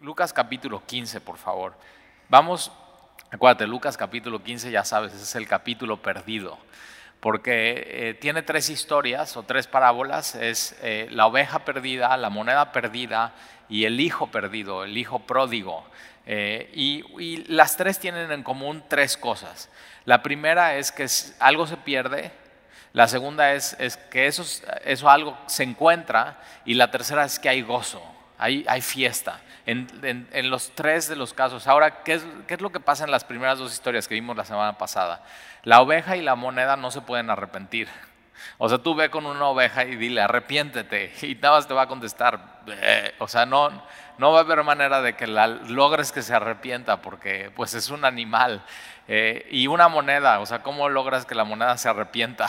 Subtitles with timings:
[0.00, 1.74] Lucas capítulo 15, por favor.
[2.30, 2.72] Vamos,
[3.30, 6.58] acuérdate, Lucas capítulo 15, ya sabes, es el capítulo perdido,
[7.20, 12.72] porque eh, tiene tres historias o tres parábolas, es eh, la oveja perdida, la moneda
[12.72, 13.34] perdida
[13.68, 15.84] y el hijo perdido, el hijo pródigo.
[16.24, 19.68] Eh, y, las tres tienen en común tres cosas.
[20.06, 21.06] La primera es que
[21.40, 22.32] algo se pierde,
[22.94, 24.46] la segunda es, es que eso,
[24.82, 28.02] eso algo se encuentra y la tercera es que hay gozo
[28.40, 29.40] hay, fiesta.
[29.66, 31.66] En, los tres de los casos.
[31.66, 34.36] Ahora, ¿qué es, ¿qué es lo que pasa en las primeras dos historias que vimos
[34.36, 35.22] la semana pasada?
[35.62, 37.88] La oveja y la moneda no se pueden arrepentir.
[38.58, 41.82] O sea, tú ve con una oveja y dile, arrepiéntete, y nada más te va
[41.82, 42.40] a contestar.
[43.18, 43.70] O sea, no,
[44.18, 48.04] no va a haber manera de que logres que se arrepienta, porque pues es un
[48.04, 48.62] animal.
[49.08, 52.48] Eh, y una moneda, o sea, ¿cómo logras que la moneda se arrepienta?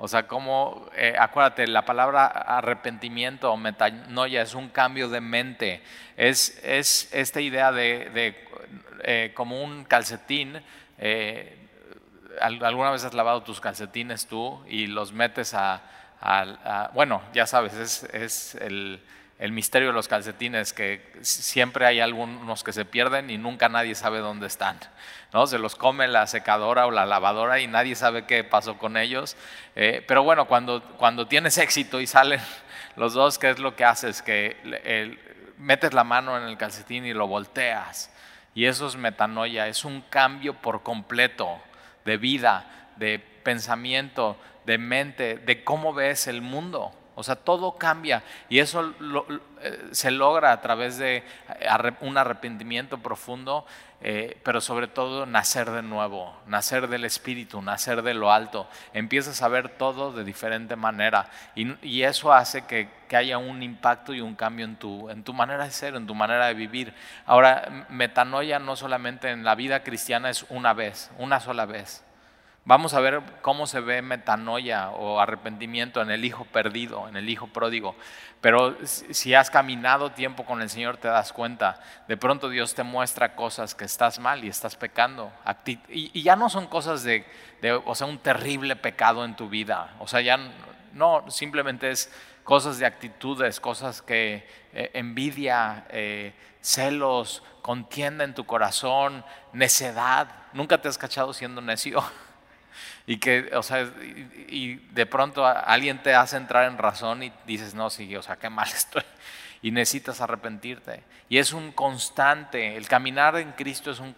[0.00, 5.82] O sea, como, eh, acuérdate, la palabra arrepentimiento o metanoia es un cambio de mente.
[6.16, 8.36] Es, es esta idea de,
[9.02, 10.62] eh, como un calcetín.
[10.98, 11.56] Eh,
[12.40, 15.82] ¿Alguna vez has lavado tus calcetines tú y los metes a,
[16.94, 19.00] bueno, ya sabes, es, es el,
[19.38, 23.94] el misterio de los calcetines, que siempre hay algunos que se pierden y nunca nadie
[23.94, 24.78] sabe dónde están.
[25.32, 25.46] ¿No?
[25.46, 29.36] Se los come la secadora o la lavadora y nadie sabe qué pasó con ellos.
[29.76, 32.40] Eh, pero bueno, cuando, cuando tienes éxito y salen
[32.96, 34.22] los dos, ¿qué es lo que haces?
[34.22, 34.56] Que
[35.58, 38.10] metes la mano en el calcetín y lo volteas.
[38.54, 41.60] Y eso es metanoia, es un cambio por completo
[42.04, 46.92] de vida, de pensamiento, de mente, de cómo ves el mundo.
[47.14, 48.94] O sea, todo cambia y eso
[49.60, 51.24] eh, se logra a través de
[52.00, 53.66] un arrepentimiento profundo,
[54.00, 58.68] eh, pero sobre todo nacer de nuevo, nacer del Espíritu, nacer de lo alto.
[58.92, 64.14] Empiezas a ver todo de diferente manera y, eso hace que, que, haya un impacto
[64.14, 66.94] y un cambio en tu, en tu manera de ser, en tu manera de vivir.
[67.26, 72.04] Ahora, metanoia no solamente en la vida cristiana es una vez, una sola vez.
[72.64, 77.30] Vamos a ver cómo se ve metanoia o arrepentimiento en el hijo perdido, en el
[77.30, 77.96] hijo pródigo.
[78.40, 81.80] Pero si has caminado tiempo con el Señor te das cuenta.
[82.08, 85.32] De pronto Dios te muestra cosas que estás mal y estás pecando.
[85.88, 87.24] Y, ya no son cosas de,
[87.84, 89.94] o sea, un terrible pecado en tu vida.
[89.98, 90.38] O sea, ya
[90.92, 92.12] no, simplemente es
[92.44, 100.28] cosas de actitudes, cosas que eh, envidia, eh, celos, contienda en tu corazón, necedad.
[100.52, 102.02] Nunca te has cachado siendo necio.
[103.08, 103.90] y que, o sea,
[104.48, 108.36] y, de pronto alguien te hace entrar en razón y dices, no, sí, o sea,
[108.36, 109.02] qué mal estoy.
[109.62, 111.02] Y necesitas arrepentirte.
[111.30, 114.14] Y es un constante, el caminar en Cristo es, un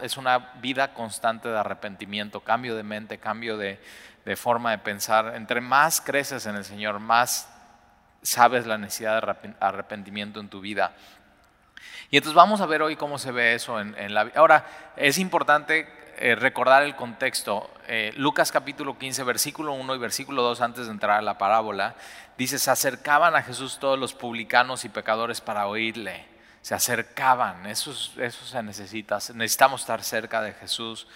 [0.00, 3.78] es una vida constante de arrepentimiento, cambio de mente, cambio de,
[4.24, 5.34] de forma de pensar.
[5.36, 7.52] Entre más creces en el Señor, más
[8.22, 10.94] sabes la necesidad de arrepentimiento en tu vida.
[12.10, 14.38] Y entonces vamos a ver hoy cómo se ve eso en, en la vida.
[14.38, 14.64] Ahora,
[14.96, 17.68] es importante eh, recordar el contexto.
[17.88, 21.96] Eh, Lucas capítulo 15, versículo 1 y versículo 2, antes de entrar a la parábola,
[22.38, 26.24] dice, se acercaban a Jesús todos los publicanos y pecadores para oírle.
[26.60, 31.08] Se acercaban, eso, eso se necesita, necesitamos estar cerca de Jesús.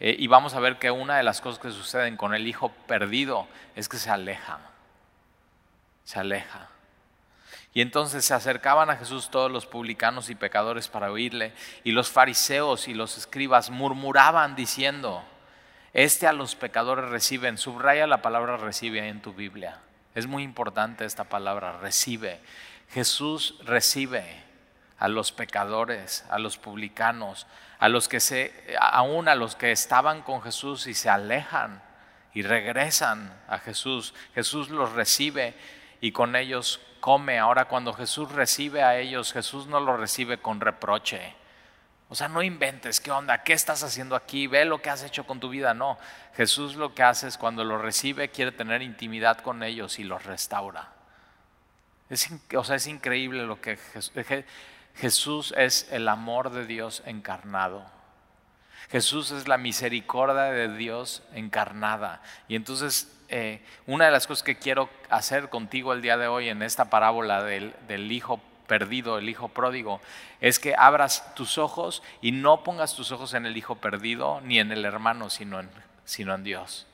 [0.00, 2.70] Eh, y vamos a ver que una de las cosas que suceden con el hijo
[2.88, 4.58] perdido es que se aleja,
[6.02, 6.68] se aleja.
[7.78, 11.52] Y entonces se acercaban a Jesús todos los publicanos y pecadores para oírle,
[11.84, 15.22] y los fariseos y los escribas murmuraban diciendo,
[15.92, 19.78] este a los pecadores reciben, subraya la palabra recibe en tu Biblia.
[20.16, 22.40] Es muy importante esta palabra, recibe.
[22.90, 24.24] Jesús recibe
[24.98, 27.46] a los pecadores, a los publicanos,
[27.78, 31.80] a los que se, aún a los que estaban con Jesús y se alejan
[32.34, 34.14] y regresan a Jesús.
[34.34, 35.54] Jesús los recibe
[36.00, 37.38] y con ellos come.
[37.38, 41.34] Ahora cuando Jesús recibe a ellos, Jesús no lo recibe con reproche.
[42.10, 43.42] O sea, no inventes, ¿qué onda?
[43.42, 44.46] ¿Qué estás haciendo aquí?
[44.46, 45.74] Ve lo que has hecho con tu vida.
[45.74, 45.98] No,
[46.34, 50.24] Jesús lo que hace es cuando lo recibe, quiere tener intimidad con ellos y los
[50.24, 50.88] restaura.
[52.08, 53.78] Es, o sea, es increíble lo que
[54.94, 57.84] Jesús es el amor de Dios encarnado.
[58.88, 62.22] Jesús es la misericordia de Dios encarnada.
[62.48, 66.48] Y entonces eh, una de las cosas que quiero hacer contigo el día de hoy
[66.48, 67.74] en esta parábola del,
[68.12, 70.00] hijo perdido, el hijo pródigo,
[70.40, 74.58] es que abras tus ojos y no pongas tus ojos en el hijo perdido ni
[74.58, 75.70] en el hermano, sino en,
[76.04, 76.86] sino en Dios.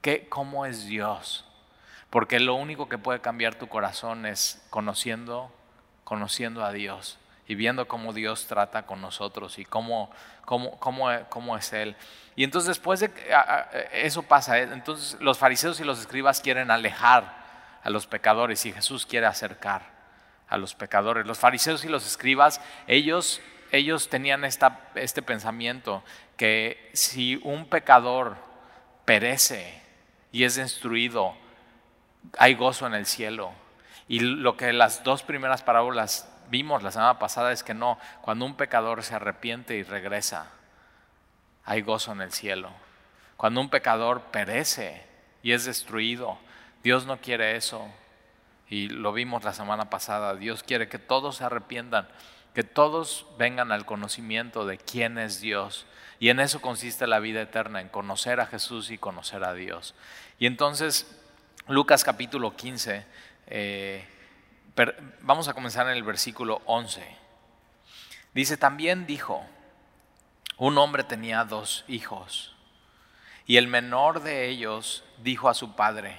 [0.00, 1.46] ¿Qué, ¿Cómo es Dios?
[2.10, 5.50] Porque lo único que puede cambiar tu corazón es conociendo,
[6.04, 10.10] conociendo a Dios y viendo cómo Dios trata con nosotros y cómo,
[10.44, 11.96] cómo, cómo, cómo es Él.
[12.36, 13.10] Y entonces después de
[13.92, 14.68] eso pasa, ¿eh?
[14.72, 17.42] entonces los fariseos y los escribas quieren alejar
[17.82, 19.82] a los pecadores y Jesús quiere acercar
[20.48, 21.26] a los pecadores.
[21.26, 23.40] Los fariseos y los escribas, ellos,
[23.70, 26.04] ellos tenían esta, este pensamiento
[26.36, 28.36] que si un pecador
[29.04, 29.82] perece
[30.30, 31.34] y es destruido,
[32.38, 33.52] hay gozo en el cielo.
[34.08, 38.44] Y lo que las dos primeras parábolas vimos la semana pasada es que no, cuando
[38.44, 40.50] un pecador se arrepiente y regresa,
[41.64, 42.70] hay gozo en el cielo.
[43.38, 45.02] Cuando un pecador perece
[45.42, 46.38] y es destruido,
[46.84, 47.88] Dios no quiere eso.
[48.68, 52.06] Y lo vimos la semana pasada, Dios quiere que todos se arrepientan,
[52.54, 55.86] que todos vengan al conocimiento de quién es Dios.
[56.20, 59.94] Y en eso consiste la vida eterna, en conocer a Jesús y conocer a Dios.
[60.38, 61.18] Y entonces,
[61.66, 63.06] Lucas capítulo 15,
[63.46, 64.06] eh,
[65.20, 67.02] vamos a comenzar en el versículo 11.
[68.34, 69.44] Dice, también dijo,
[70.56, 72.56] un hombre tenía dos hijos,
[73.46, 76.16] y el menor de ellos dijo a su padre,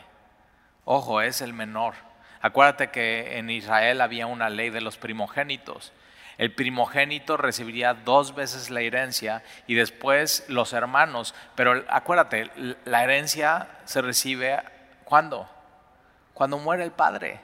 [0.86, 1.96] ojo, es el menor.
[2.42, 5.94] Acuérdate que en Israel había una ley de los primogénitos.
[6.38, 11.34] El primogénito recibiría dos veces la herencia y después los hermanos.
[11.56, 12.52] Pero acuérdate,
[12.86, 14.60] la herencia se recibe
[15.06, 15.48] ¿cuándo?
[16.34, 17.40] Cuando muere el padre.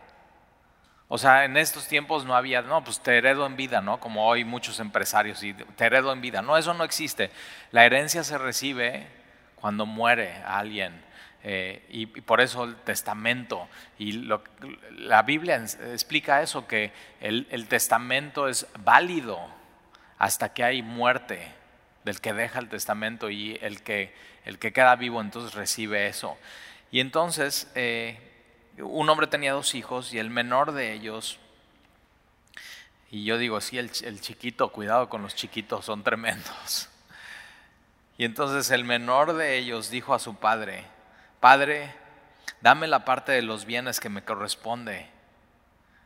[1.11, 3.99] O sea, en estos tiempos no había, no, pues te heredo en vida, ¿no?
[3.99, 6.43] Como hoy muchos empresarios y te heredo en vida.
[6.43, 7.31] No, eso no existe.
[7.71, 9.07] La herencia se recibe
[9.55, 11.01] cuando muere alguien.
[11.43, 13.67] Eh, y, por eso el testamento.
[13.97, 14.29] Y
[14.97, 15.55] la Biblia
[15.91, 16.91] explica eso, que
[17.21, 19.39] el, testamento es válido
[20.19, 21.39] hasta que hay muerte
[22.03, 24.13] del que deja el testamento y el que,
[24.45, 26.37] el que queda vivo entonces recibe eso.
[26.91, 28.28] Y entonces eh,
[28.81, 31.39] un hombre tenía dos hijos y el menor de ellos,
[33.11, 36.89] y yo digo, sí, el, chiquito, cuidado con los chiquitos, son tremendos.
[38.17, 40.83] Y entonces el menor de ellos dijo a su padre,
[41.39, 41.95] Padre,
[42.59, 45.07] dame la parte de los bienes que me corresponde.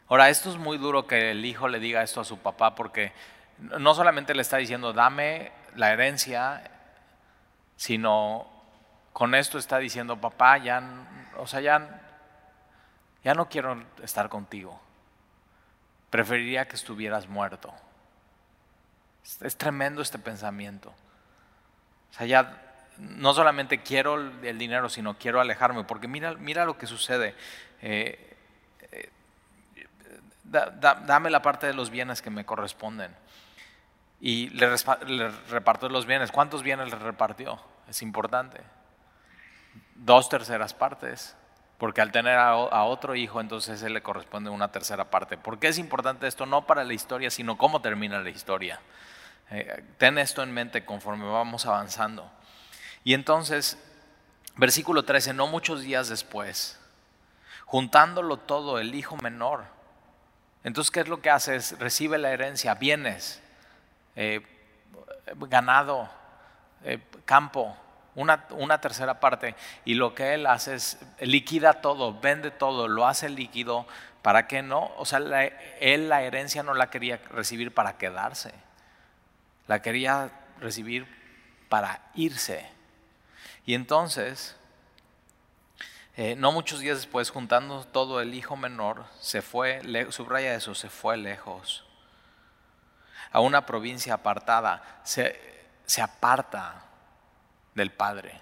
[0.08, 3.14] Ahora, esto es muy duro que el hijo le diga esto a su papá porque
[3.58, 6.69] no solamente le está diciendo, dame la herencia,
[7.78, 8.48] sino
[9.12, 10.84] con esto está diciendo, papá, ya,
[11.38, 12.03] o sea, ya
[13.24, 14.80] ya no quiero estar contigo.
[16.10, 17.74] Preferiría que estuvieras muerto.
[19.42, 20.90] Es tremendo este pensamiento.
[22.12, 22.62] O sea, ya
[22.98, 27.36] no solamente quiero el dinero, sino quiero alejarme, porque mira, mira lo que sucede.
[27.81, 28.38] Eh,
[28.92, 29.10] eh,
[30.44, 33.16] dame la parte de los bienes que me corresponden.
[34.19, 34.68] Y le,
[35.08, 36.31] le repartió los bienes.
[36.31, 37.60] ¿Cuántos bienes le repartió?
[37.88, 38.62] Es importante.
[39.96, 41.36] Dos terceras partes.
[41.83, 45.38] Porque al tener a, otro hijo, entonces él le corresponde una tercera parte.
[45.38, 46.45] ¿Por qué es importante esto?
[46.45, 48.80] No para la historia, sino cómo termina la historia.
[49.51, 52.31] Eh, ten esto en mente conforme vamos avanzando.
[53.03, 53.77] Y entonces,
[54.56, 56.80] versículo 13, no muchos días después,
[57.65, 59.65] juntándolo todo, el hijo menor.
[60.63, 61.59] Entonces, ¿qué es lo que hace?
[61.80, 63.44] recibe la herencia, bienes,
[64.15, 64.39] eh,
[65.50, 66.09] ganado,
[66.85, 67.75] eh, campo,
[68.15, 69.56] una, tercera parte,
[69.86, 73.88] y lo que él hace es liquida todo, vende todo, lo hace líquido,
[74.21, 74.92] ¿para qué no?
[74.98, 75.19] O sea,
[75.80, 78.54] él la herencia no la quería recibir para quedarse,
[79.68, 81.07] la quería recibir
[81.69, 82.69] para irse.
[83.65, 84.56] Y entonces,
[86.16, 89.81] eh, no muchos días después, juntando todo el hijo menor, se fue,
[90.12, 91.83] subraya eso, se fue lejos,
[93.31, 95.40] a una provincia apartada, se,
[95.88, 96.83] se aparta
[97.75, 98.42] del Padre,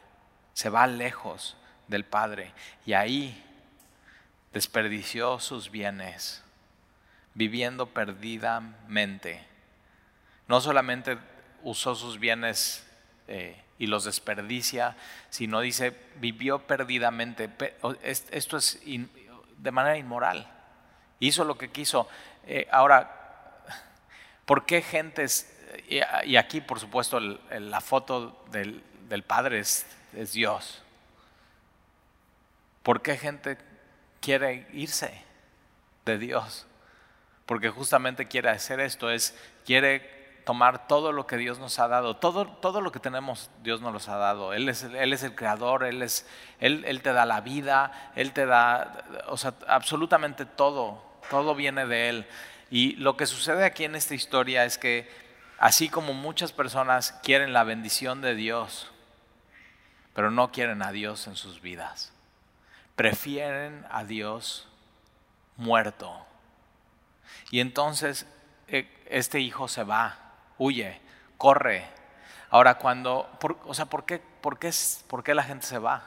[0.53, 1.57] se va lejos
[1.88, 2.51] del Padre
[2.85, 3.43] y ahí
[4.53, 6.43] desperdició sus bienes,
[7.33, 9.45] viviendo perdidamente.
[10.47, 11.17] No solamente
[11.63, 12.85] usó sus bienes
[13.27, 14.95] eh, y los desperdicia,
[15.29, 17.50] sino dice, vivió perdidamente.
[18.03, 18.81] Esto es
[19.57, 20.51] de manera inmoral.
[21.19, 22.07] Hizo lo que quiso.
[22.45, 23.63] Eh, ahora,
[24.45, 25.57] ¿por qué gentes,
[25.88, 29.86] y aquí por supuesto la foto del, del Padre es,
[30.32, 30.82] Dios.
[32.82, 33.58] ¿Por qué gente
[34.22, 35.12] quiere irse
[36.06, 36.65] de Dios?
[37.46, 42.15] Porque justamente quiere hacer esto, es quiere tomar todo lo que Dios nos ha dado,
[42.15, 44.53] todo, todo lo que tenemos Dios nos lo ha dado.
[44.53, 46.25] Él es, él es el creador, él, es,
[46.62, 51.86] él, él te da la vida, Él te da, o sea, absolutamente todo, todo viene
[51.86, 52.27] de Él.
[52.70, 55.10] Y lo que sucede aquí en esta historia es que
[55.58, 58.91] así como muchas personas quieren la bendición de Dios,
[60.13, 62.13] pero no quieren a Dios en sus vidas.
[62.96, 64.68] Prefieren a Dios
[65.58, 66.25] muerto.
[67.50, 68.25] Y entonces
[68.68, 70.18] eh, este hijo se va,
[70.58, 71.00] huye,
[71.38, 71.86] corre.
[72.50, 73.30] Ahora cuando,
[73.65, 74.72] o sea, ¿por qué, por, qué,
[75.08, 76.03] ¿por qué la gente se va?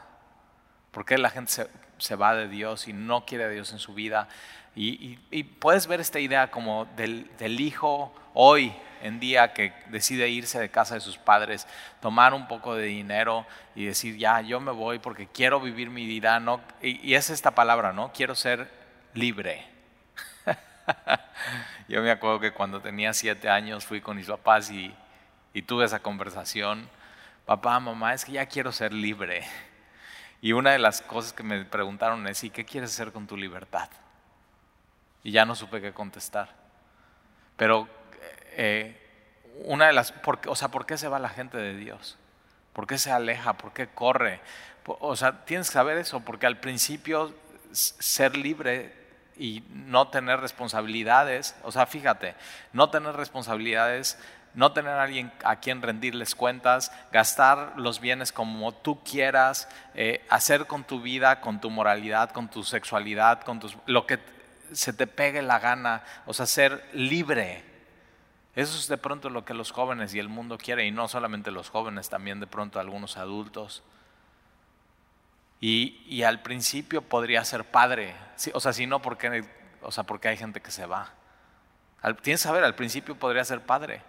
[0.90, 1.68] ¿Por qué la gente
[1.99, 4.28] se, va de Dios y no quiere a Dios en su vida.
[4.76, 5.16] Y,
[5.58, 8.73] puedes ver esta idea como del, hijo hoy
[9.04, 11.66] en día que decide irse de casa de sus padres,
[12.00, 16.06] tomar un poco de dinero y decir, ya, yo me voy porque quiero vivir mi
[16.06, 16.40] vida.
[16.40, 16.62] ¿no?
[16.80, 18.12] Y, es esta palabra, ¿no?
[18.14, 18.66] Quiero ser
[19.12, 19.62] libre.
[21.88, 24.94] yo me acuerdo que cuando tenía siete años fui con mis papás y,
[25.52, 26.88] y tuve esa conversación.
[27.44, 29.44] Papá, mamá, es que ya quiero ser libre.
[30.40, 33.37] Y una de las cosas que me preguntaron es, ¿y qué quieres hacer con tu
[33.37, 33.90] libertad?
[35.23, 36.49] Y ya no supe qué contestar.
[37.58, 37.87] Pero
[38.56, 39.00] eh,
[39.64, 40.14] una de las,
[40.46, 42.18] o sea, ¿por qué se va la gente de Dios?
[42.73, 43.54] ¿Por qué se aleja?
[43.54, 44.40] ¿Por qué corre?
[44.87, 47.34] O sea, tienes que saber eso, porque al principio
[47.73, 48.92] ser libre
[49.37, 52.34] y no tener responsabilidades, o sea, fíjate,
[52.73, 54.18] no tener responsabilidades
[54.54, 60.25] no tener a alguien a quien rendirles cuentas, gastar los bienes como tú quieras, eh,
[60.30, 64.18] hacer con tu vida, con tu moralidad, con tu sexualidad, con lo que
[64.73, 67.73] se te pegue la gana, o sea, ser libre.
[68.56, 71.50] Eso es de pronto lo que los jóvenes y el mundo quieren, y no solamente
[71.50, 73.82] los jóvenes, también de pronto algunos adultos.
[75.61, 78.14] Y, al principio podría ser padre,
[78.52, 79.44] o sea, si no, porque,
[79.82, 81.11] o sea, porque hay gente que se va.
[82.23, 84.02] tienes que saber, al principio podría ser padre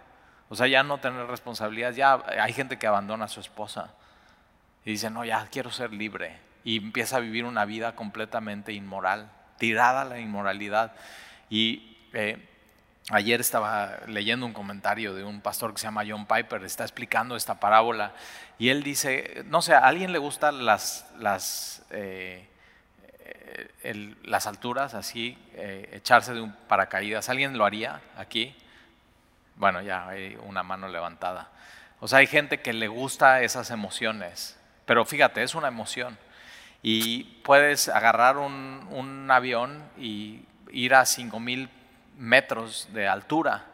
[0.48, 1.92] o sea, ya no tener responsabilidad.
[1.92, 3.94] Ya hay gente que abandona a su esposa
[4.84, 6.38] y dice, no, ya quiero ser libre.
[6.64, 10.92] Y empieza a vivir una vida completamente inmoral, tirada a la inmoralidad.
[11.50, 12.48] Y eh,
[13.10, 17.36] ayer estaba leyendo un comentario de un pastor que se llama John Piper, está explicando
[17.36, 18.12] esta parábola.
[18.58, 22.48] Y él dice, no sé, ¿a alguien le gustan las, las, eh,
[24.24, 27.28] las alturas, así, eh, echarse de un paracaídas?
[27.28, 28.54] ¿Alguien lo haría aquí?
[29.56, 31.48] Bueno, ya hay una mano levantada.
[32.00, 36.18] O sea, hay gente que le gusta esas emociones, pero fíjate, es una emoción.
[36.82, 41.68] Y puedes agarrar un, avión y ir a 5000
[42.16, 43.64] metros de altura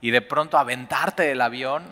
[0.00, 1.84] y de pronto aventarte del avión.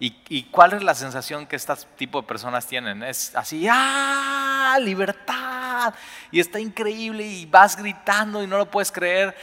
[0.00, 3.02] ¿Y, ¿Y, cuál es la sensación que este tipo de personas tienen?
[3.02, 4.78] Es así, ¡ah!
[4.80, 5.92] ¡Libertad!
[6.30, 9.34] Y está increíble y vas gritando y no lo puedes creer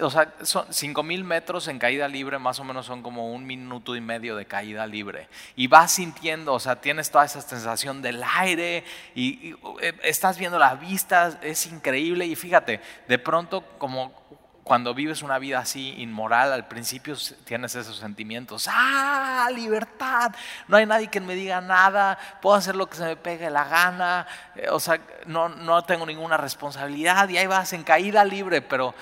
[0.00, 3.96] o sea, son 5.000 metros en caída libre, más o menos son como un minuto
[3.96, 5.28] y medio de caída libre.
[5.56, 10.58] Y vas sintiendo, o sea, tienes toda esa sensación del aire y, eh, estás viendo
[10.58, 12.26] la vista, es increíble.
[12.26, 14.21] Y fíjate, de pronto como
[14.64, 20.32] cuando vives una vida así inmoral, al principio tienes esos sentimientos, ah, libertad,
[20.68, 23.64] no hay nadie que me diga nada, puedo hacer lo que se me pegue la
[23.64, 28.62] gana, eh, o sea, no, no tengo ninguna responsabilidad y ahí vas en caída libre,
[28.62, 28.94] pero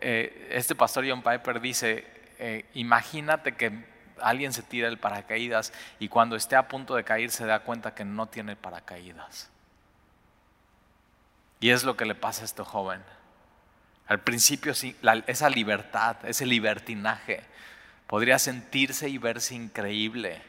[0.00, 2.06] eh, este pastor John Piper dice,
[2.38, 3.84] eh, imagínate que
[4.20, 7.94] alguien se tira el paracaídas y cuando esté a punto de caer se da cuenta
[7.94, 9.50] que no tiene paracaídas.
[11.60, 13.02] Y es lo que le pasa a este joven.
[14.08, 17.42] Al principio esa libertad, ese libertinaje,
[18.06, 20.40] podría sentirse y verse increíble,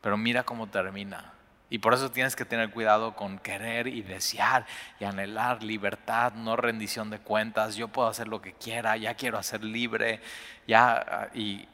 [0.00, 1.32] pero mira cómo termina.
[1.70, 4.66] Y por eso tienes que tener cuidado con querer y desear
[4.98, 7.76] y anhelar libertad, no rendición de cuentas.
[7.76, 10.20] Yo puedo hacer lo que quiera, ya quiero ser libre,
[10.66, 11.66] ya, y,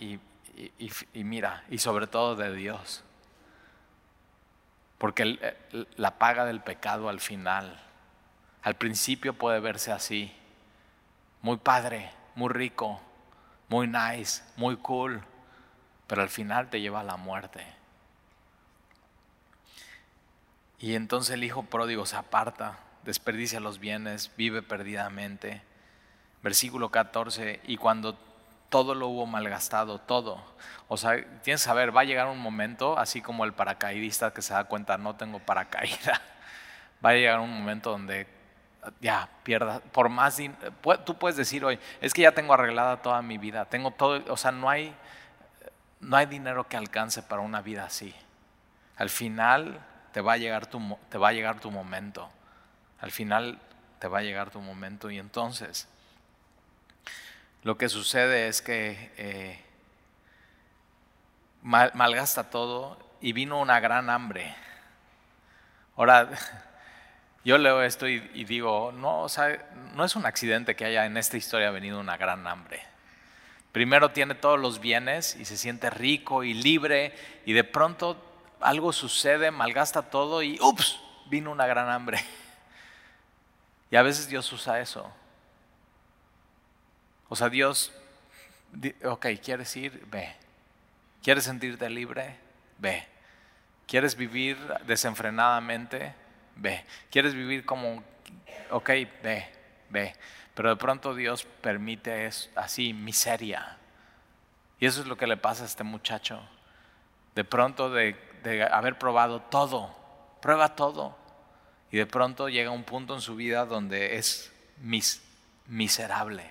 [1.14, 3.02] y mira, y sobre todo de Dios.
[4.98, 5.38] Porque
[5.96, 7.80] la paga del pecado al final,
[8.62, 10.32] al principio puede verse así,
[11.42, 13.00] muy padre, muy rico,
[13.68, 15.22] muy nice, muy cool,
[16.06, 17.64] pero al final te lleva a la muerte.
[20.78, 25.62] Y entonces el hijo pródigo se aparta, desperdicia los bienes, vive perdidamente.
[26.42, 28.16] Versículo 14, y cuando
[28.68, 30.42] todo lo hubo malgastado, todo.
[30.86, 34.42] O sea, tienes que saber, va a llegar un momento, así como el paracaidista que
[34.42, 36.20] se da cuenta, no tengo paracaída.
[37.04, 38.26] Va a llegar un momento donde
[39.00, 40.38] ya pierda, por más,
[41.04, 44.36] tú puedes decir hoy, es que ya tengo arreglada toda mi vida, tengo todo, o
[44.36, 44.94] sea, no hay,
[46.00, 48.14] no hay dinero que alcance para una vida así.
[48.96, 49.80] Al final
[50.12, 52.28] te va a llegar tu, te va a llegar tu momento.
[53.00, 53.60] Al final
[53.98, 55.88] te va a llegar tu momento y entonces
[57.62, 59.62] lo que sucede es que eh,
[61.62, 64.54] malgasta todo y vino una gran hambre.
[65.96, 66.30] Ahora,
[67.44, 71.16] yo leo esto y, digo, no, o sea, no es un accidente que haya en
[71.16, 72.82] esta historia venido una gran hambre.
[73.72, 77.14] Primero tiene todos los bienes y se siente rico y libre
[77.46, 78.22] y de pronto
[78.60, 82.18] algo sucede, malgasta todo y ups, vino una gran hambre.
[83.90, 85.10] Y a veces Dios usa eso.
[87.28, 87.92] O sea, Dios,
[89.04, 90.04] ok, ¿quieres ir?
[90.06, 90.34] Ve.
[91.22, 92.36] ¿Quieres sentirte libre?
[92.78, 93.06] Ve.
[93.86, 96.14] ¿Quieres vivir desenfrenadamente?
[96.58, 96.84] Ve.
[97.10, 98.02] ¿Quieres vivir como
[98.70, 98.88] ok,
[99.22, 99.46] ve,
[99.90, 100.14] ve.
[100.54, 103.78] Pero de pronto Dios permite es así, miseria.
[104.80, 106.40] Y eso es lo que le pasa a este muchacho.
[107.34, 109.94] De pronto de, de haber probado todo,
[110.40, 111.16] prueba todo.
[111.90, 115.22] Y de pronto llega un punto en su vida donde es mis,
[115.66, 116.44] miserable.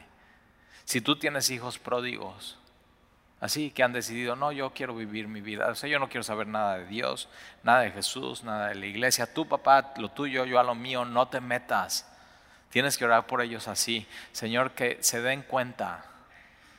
[0.86, 2.58] Si tú tienes hijos pródigos,
[3.40, 6.24] así que han decidido, no, yo quiero vivir mi vida, o sea, yo no quiero
[6.24, 7.30] saber nada de Dios,
[7.64, 11.06] nada de Jesús, nada de la iglesia, tú papá, lo tuyo, yo a lo mío,
[11.06, 12.10] no te metas.
[12.70, 14.08] Tienes que orar por ellos así.
[14.32, 16.06] Señor, que se den cuenta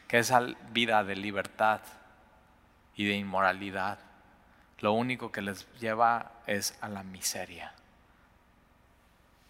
[0.06, 1.80] que esa vida de libertad
[2.94, 3.98] y de inmoralidad,
[4.80, 7.72] lo único que les lleva es a la miseria.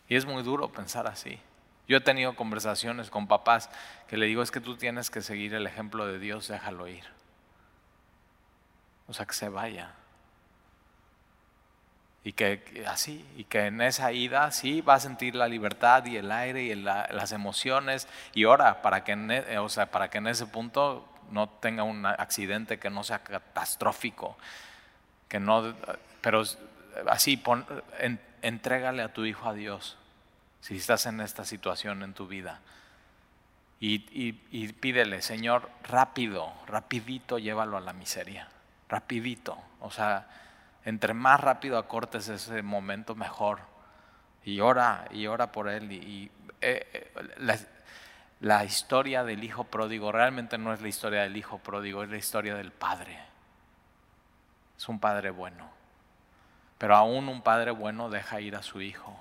[0.09, 1.39] Y es muy duro pensar así.
[1.89, 3.71] Yo he tenido conversaciones con papás
[4.09, 7.05] que le digo, es que tú tienes que seguir el ejemplo de Dios, déjalo ir.
[9.09, 9.95] O sea, que se vaya.
[12.25, 16.19] Y que así, y que en esa ida sí va a sentir la libertad y
[16.19, 18.07] el aire y las emociones.
[18.35, 22.05] Y ora para que, en, e, sea, para que en ese punto no tenga un
[22.05, 24.37] accidente que no sea catastrófico.
[25.27, 25.75] Que no,
[26.21, 26.43] pero
[27.07, 27.65] así, pon,
[28.43, 29.97] entrégale a tu hijo a Dios
[30.61, 32.61] si estás en esta situación en tu vida.
[33.81, 34.33] Y,
[34.73, 38.49] pídele, Señor, rápido, rapidito llévalo a la miseria,
[38.89, 39.57] rapidito.
[39.81, 40.27] O sea,
[40.85, 43.61] entre más rápido acortes ese momento, mejor.
[44.45, 45.93] Y ora, y ora por él.
[45.93, 47.57] Y, eh, eh, la,
[48.41, 52.17] la historia del hijo pródigo realmente no es la historia del hijo pródigo, es la
[52.17, 53.17] historia del padre.
[54.77, 55.71] Es un padre bueno.
[56.79, 59.21] Pero aún un padre bueno deja ir a su hijo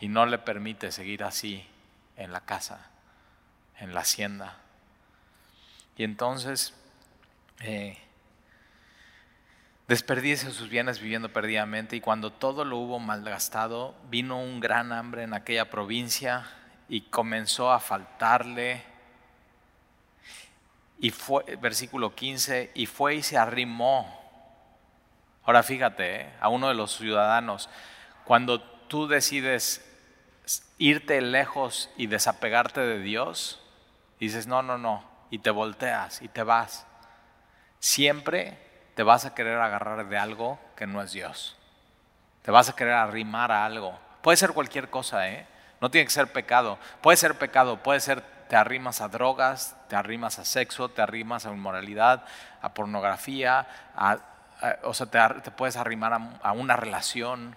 [0.00, 1.66] y no le permite seguir así
[2.16, 2.86] en la casa,
[3.78, 4.58] en la hacienda.
[5.96, 6.74] Y entonces
[7.60, 7.98] eh,
[9.88, 15.24] desperdicia sus bienes viviendo perdidamente y cuando todo lo hubo malgastado, vino un gran hambre
[15.24, 16.46] en aquella provincia
[16.88, 18.82] y comenzó a faltarle.
[21.00, 24.18] Y fue, versículo 15, y fue y se arrimó.
[25.44, 27.70] Ahora fíjate, eh, a uno de los ciudadanos,
[28.24, 29.87] cuando tú decides
[30.78, 33.60] irte lejos y desapegarte de Dios,
[34.20, 36.86] dices, no, no, no, y te volteas y te vas,
[37.78, 38.58] siempre
[38.94, 41.56] te vas a querer agarrar de algo que no es Dios.
[42.42, 43.98] Te vas a querer arrimar a algo.
[44.22, 45.46] Puede ser cualquier cosa, ¿eh?
[45.80, 46.78] No tiene que ser pecado.
[47.00, 51.44] Puede ser pecado, puede ser te arrimas a drogas, te arrimas a sexo, te arrimas
[51.46, 52.24] a inmoralidad,
[52.62, 53.68] a pornografía,
[54.82, 55.06] o sea,
[55.42, 57.56] te, puedes arrimar a, a una relación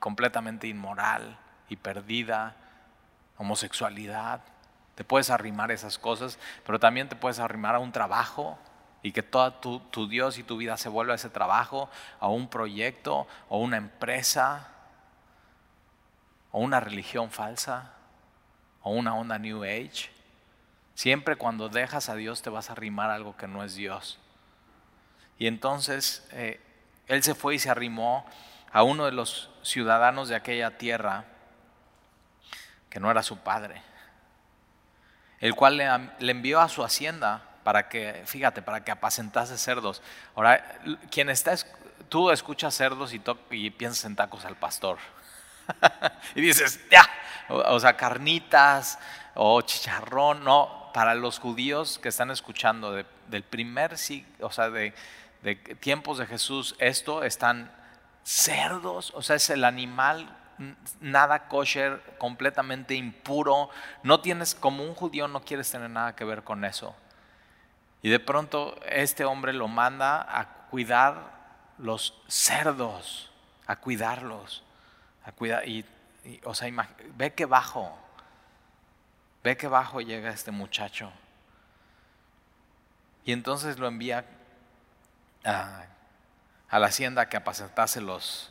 [0.00, 2.56] completamente inmoral y perdida,
[3.36, 4.40] homosexualidad.
[4.94, 8.58] Te puedes arrimar esas cosas, pero también te puedes arrimar a un trabajo
[9.02, 11.88] y que todo tu, tu Dios y tu vida se vuelva a ese trabajo,
[12.20, 14.68] a un proyecto o una empresa
[16.50, 17.92] o una religión falsa
[18.82, 20.10] o una onda New Age.
[20.94, 24.18] Siempre cuando dejas a Dios te vas a arrimar a algo que no es Dios.
[25.38, 26.60] Y entonces eh,
[27.06, 28.26] él se fue y se arrimó
[28.72, 31.24] a uno de los ciudadanos de aquella tierra
[32.90, 33.82] que no era su padre,
[35.40, 40.02] el cual le, envió a su hacienda para que, fíjate, para que apacentase cerdos.
[40.34, 41.54] Ahora, quien está,
[42.08, 44.98] tú escuchas cerdos y, y piensas en tacos al pastor.
[46.34, 47.08] y dices, ya,
[47.48, 48.98] o, sea, carnitas
[49.34, 54.94] o chicharrón, no, para los judíos que están escuchando del primer siglo, o sea, de,
[55.42, 57.70] de tiempos de Jesús, esto están
[58.24, 60.37] cerdos, o sea, es el animal
[61.00, 63.70] nada kosher, completamente impuro.
[64.02, 66.94] No tienes, como un judío, no quieres tener nada que ver con eso.
[68.02, 71.38] Y de pronto este hombre lo manda a cuidar
[71.78, 73.30] los cerdos,
[73.66, 74.62] a cuidarlos,
[75.24, 75.66] a cuidar.
[75.68, 75.84] Y,
[76.44, 76.70] o sea,
[77.16, 77.96] ve que bajo,
[79.42, 81.12] ve que bajo llega este muchacho.
[83.24, 84.24] Y entonces lo envía
[85.44, 85.84] a,
[86.68, 88.50] a la hacienda que apacentase los,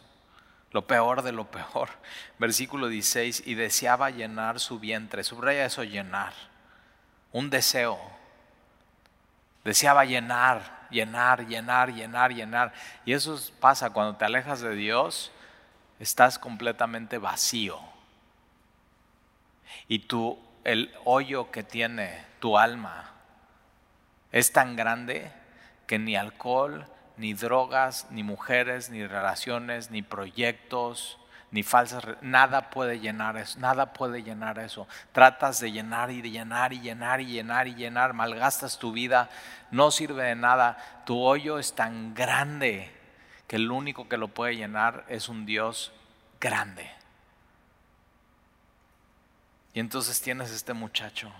[0.71, 1.89] lo peor de lo peor.
[2.39, 5.23] Versículo 16, y deseaba llenar su vientre.
[5.23, 6.33] Subraya eso, llenar.
[7.31, 7.99] Un deseo.
[9.63, 12.73] Deseaba llenar, llenar, llenar, llenar, llenar.
[13.05, 15.31] Y eso pasa cuando te alejas de Dios,
[15.99, 17.79] estás completamente vacío.
[19.87, 23.11] Y tú, el hoyo que tiene tu alma
[24.31, 25.31] es tan grande
[25.85, 26.85] que ni alcohol,
[27.17, 31.17] ni drogas, ni mujeres, ni relaciones, ni proyectos,
[31.49, 34.87] ni falsas, nada puede llenar eso, nada puede llenar eso.
[35.13, 39.29] Tratas de llenar y de llenar y llenar y llenar y llenar, malgastas tu vida,
[39.71, 41.03] no sirve de nada.
[41.05, 42.91] Tu hoyo es tan grande
[43.47, 45.93] que el único que lo puede llenar es un Dios
[46.39, 46.91] grande.
[49.73, 51.31] Y entonces tienes este muchacho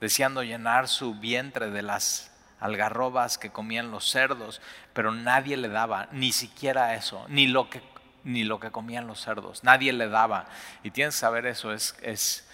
[0.00, 4.60] deseando llenar su vientre de las algarrobas que comían los cerdos,
[4.92, 7.82] pero nadie le daba, ni siquiera eso, ni lo que,
[8.24, 10.46] ni lo que comían los cerdos, nadie le daba.
[10.82, 12.48] Y tienes que saber eso, es, es,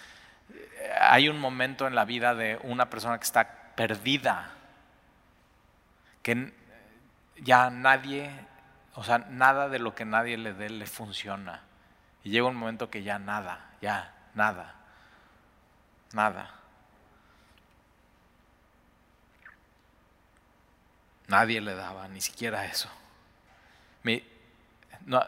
[0.99, 4.51] hay un momento en la vida de una persona que está perdida,
[6.21, 6.53] que
[7.37, 8.29] ya nadie,
[8.93, 11.61] o sea, nada de lo que nadie le dé le funciona.
[12.23, 14.75] Y llega un momento que ya nada, ya nada,
[16.13, 16.64] nada.
[21.27, 22.89] Nadie le daba, ni siquiera eso.
[25.05, 25.23] no,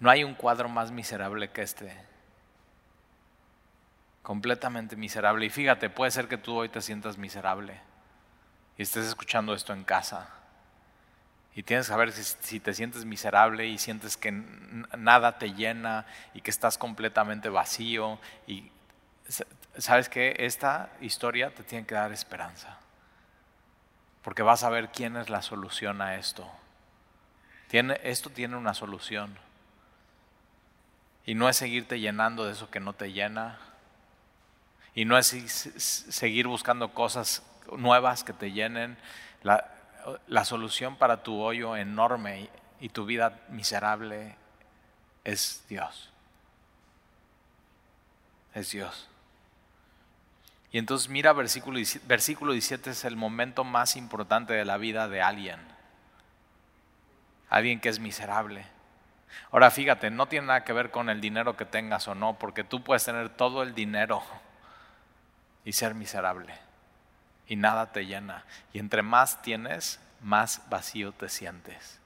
[0.00, 1.94] no hay un cuadro más miserable que este.
[4.22, 5.46] Completamente miserable.
[5.46, 7.80] Y fíjate, puede ser que tú hoy te sientas miserable
[8.76, 10.28] y estés escuchando esto en casa.
[11.54, 16.06] Y tienes que saber si, si te sientes miserable y sientes que nada te llena
[16.32, 18.18] y que estás completamente vacío.
[18.46, 18.70] Y
[19.76, 22.78] sabes que esta historia te tiene que dar esperanza
[24.22, 26.50] porque vas a ver quién es la solución a esto.
[27.70, 29.36] Esto tiene una solución.
[31.26, 33.58] Y no es seguirte llenando de eso que no te llena.
[34.94, 35.26] Y no es
[35.76, 37.42] seguir buscando cosas
[37.76, 38.96] nuevas que te llenen.
[39.42, 42.48] La solución para tu hoyo enorme
[42.80, 44.36] y tu vida miserable
[45.24, 46.10] es Dios.
[48.54, 49.08] Es Dios.
[50.70, 55.22] Y entonces mira versículo, versículo 17 es el momento más importante de la vida de
[55.22, 55.58] alguien.
[57.48, 58.66] Alguien que es miserable.
[59.50, 62.64] Ahora fíjate, no tiene nada que ver con el dinero que tengas o no, porque
[62.64, 64.22] tú puedes tener todo el dinero
[65.64, 66.54] y ser miserable.
[67.46, 68.44] Y nada te llena.
[68.74, 71.98] Y entre más tienes, más vacío te sientes.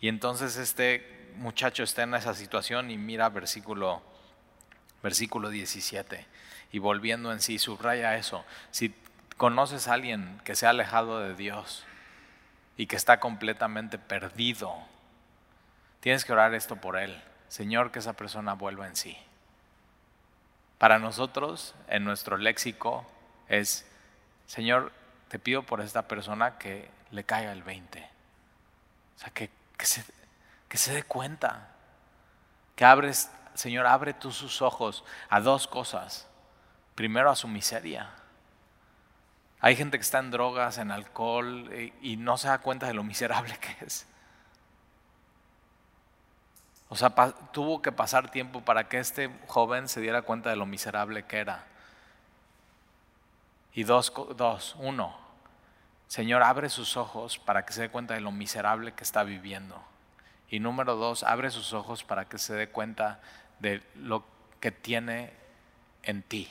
[0.00, 4.02] Y entonces este muchacho está en esa situación y mira versículo,
[5.02, 6.26] versículo 17
[6.72, 8.44] y volviendo en sí, subraya eso.
[8.70, 8.94] Si
[9.36, 11.84] conoces a alguien que se ha alejado de Dios
[12.76, 14.74] y que está completamente perdido,
[16.00, 17.22] tienes que orar esto por él.
[17.48, 19.16] Señor, que esa persona vuelva en sí.
[20.78, 23.06] Para nosotros, en nuestro léxico,
[23.48, 23.86] es,
[24.46, 24.92] Señor,
[25.28, 28.00] te pido por esta persona que le caiga el 20.
[28.00, 30.02] O sea, que, que, se,
[30.68, 31.68] que se dé cuenta.
[32.74, 36.28] Que abres, Señor, abre tú sus ojos a dos cosas
[36.94, 38.10] primero a su miseria.
[39.60, 41.70] Hay gente que está en drogas, en alcohol
[42.02, 44.06] y, no se da cuenta de lo miserable que es.
[46.88, 47.10] O sea,
[47.52, 51.38] tuvo que pasar tiempo para que este joven se diera cuenta de lo miserable que
[51.38, 51.64] era.
[53.72, 55.16] Y dos, dos, uno,
[56.08, 59.82] Señor, abre sus ojos para que se dé cuenta de lo miserable que está viviendo.
[60.50, 63.20] Y número dos, abre sus ojos para que se dé cuenta
[63.62, 64.24] de lo
[64.60, 65.32] que tiene
[66.02, 66.50] en ti.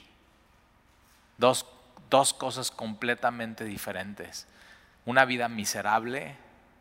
[1.38, 1.66] Dos,
[2.38, 4.48] cosas completamente diferentes.
[5.06, 6.36] Una vida miserable,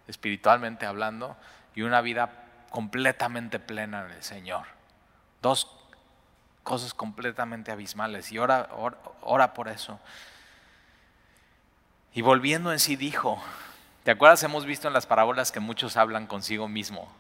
[0.06, 1.36] espiritualmente hablando,
[1.74, 2.30] y una vida
[2.70, 4.66] completamente plena en el Señor.
[5.42, 5.70] Dos
[6.62, 8.30] cosas completamente abismales.
[8.32, 8.68] Y ora,
[9.22, 9.98] ora, por eso.
[12.12, 13.42] Y volviendo en sí dijo,
[14.04, 14.42] ¿te acuerdas?
[14.42, 17.10] Hemos visto en las parábolas que muchos hablan consigo mismo.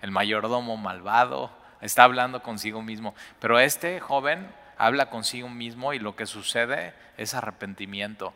[0.00, 3.14] El mayordomo malvado está hablando consigo mismo.
[3.40, 8.34] Pero este joven habla consigo mismo y lo que sucede es arrepentimiento.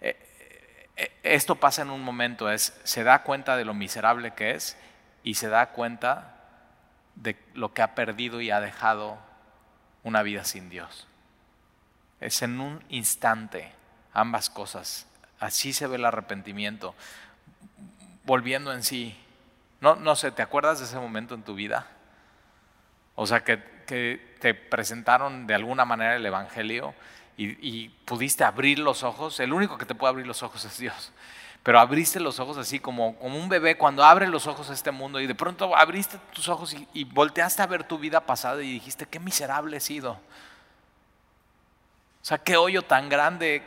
[0.00, 0.16] Eh,
[0.96, 4.76] eh, esto pasa en un momento, es, se da cuenta de lo miserable que es
[5.22, 6.36] y se da cuenta
[7.16, 9.18] de lo que ha perdido y ha dejado
[10.02, 11.06] una vida sin Dios.
[12.20, 13.72] Es en un instante
[14.12, 15.06] ambas cosas.
[15.38, 16.94] Así se ve el arrepentimiento.
[18.24, 19.18] Volviendo en sí.
[19.80, 21.86] No, no sé, ¿te acuerdas de ese momento en tu vida?
[23.22, 23.58] O sea, que
[24.40, 26.94] te presentaron de alguna manera el Evangelio
[27.36, 31.12] y, pudiste abrir los ojos, el único que te puede abrir los ojos es Dios.
[31.62, 34.90] Pero abriste los ojos así como, como un bebé cuando abre los ojos a este
[34.90, 38.62] mundo y de pronto abriste tus ojos y, y volteaste a ver tu vida pasada
[38.62, 40.12] y dijiste, qué miserable he sido.
[40.12, 40.18] O
[42.22, 43.62] sea, qué hoyo tan grande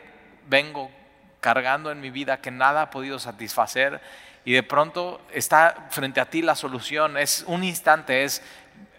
[0.48, 0.90] vengo
[1.38, 4.00] cargando en mi vida que nada ha podido satisfacer
[4.44, 7.16] y de pronto está frente a ti la solución.
[7.16, 8.42] Es un instante, es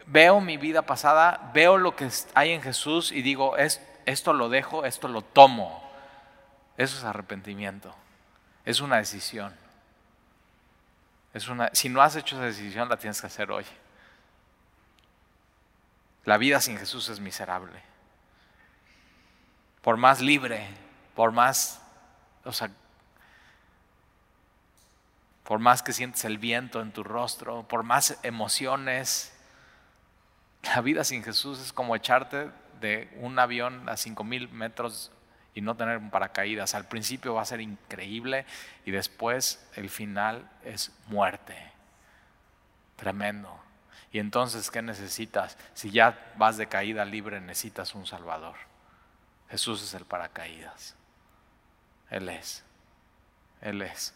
[0.07, 4.85] veo mi vida pasada, veo lo que hay en Jesús y digo, esto lo dejo,
[4.85, 5.83] esto lo tomo.
[6.77, 7.95] Eso es arrepentimiento.
[8.65, 9.55] Es una decisión.
[11.33, 13.65] Es una, si no has hecho esa decisión, la tienes que hacer hoy.
[16.23, 17.81] La vida sin Jesús es miserable.
[19.81, 20.67] Por más libre,
[21.13, 21.81] por más,
[22.43, 22.71] o sea,
[25.43, 29.34] por más que sientes el viento en tu rostro, por más emociones,
[30.73, 32.49] la vida sin Jesús es como echarte
[32.79, 35.11] de un avión a 5000 metros
[35.53, 36.75] y no tener un paracaídas.
[36.75, 38.45] Al principio va a ser increíble
[38.85, 41.55] y después el final es muerte.
[42.95, 43.59] Tremendo.
[44.11, 45.57] Y entonces, ¿qué necesitas?
[45.73, 48.55] Si ya vas de caída libre, necesitas un Salvador.
[49.49, 50.95] Jesús es el paracaídas.
[52.09, 52.63] Él es.
[53.61, 54.13] Él es.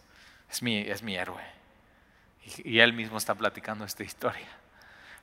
[0.49, 1.43] Es mi, es mi héroe.
[2.63, 4.58] Y, y Él mismo está platicando esta historia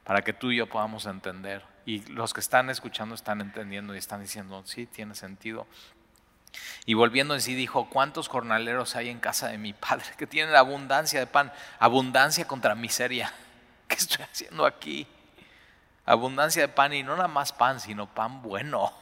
[0.06, 1.64] para que tú y yo podamos entender.
[1.84, 5.66] Y los que están escuchando están entendiendo y están diciendo, sí, tiene sentido.
[6.86, 10.54] Y volviendo en sí dijo, ¿cuántos jornaleros hay en casa de mi padre que tienen
[10.54, 11.52] abundancia de pan?
[11.78, 13.32] Abundancia contra miseria.
[13.88, 15.06] ¿Qué estoy haciendo aquí?
[16.06, 18.92] Abundancia de pan y no nada más pan, sino pan bueno.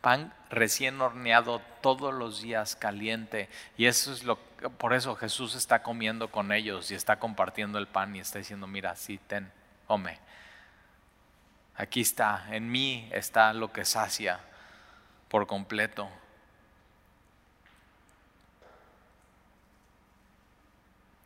[0.00, 3.48] Pan recién horneado todos los días, caliente.
[3.76, 4.38] Y eso es lo
[4.78, 8.66] por eso Jesús está comiendo con ellos y está compartiendo el pan y está diciendo,
[8.66, 9.50] mira, sí, ten,
[9.92, 10.18] come.
[11.76, 14.40] Aquí está, en mí está lo que sacia
[15.28, 16.08] por completo.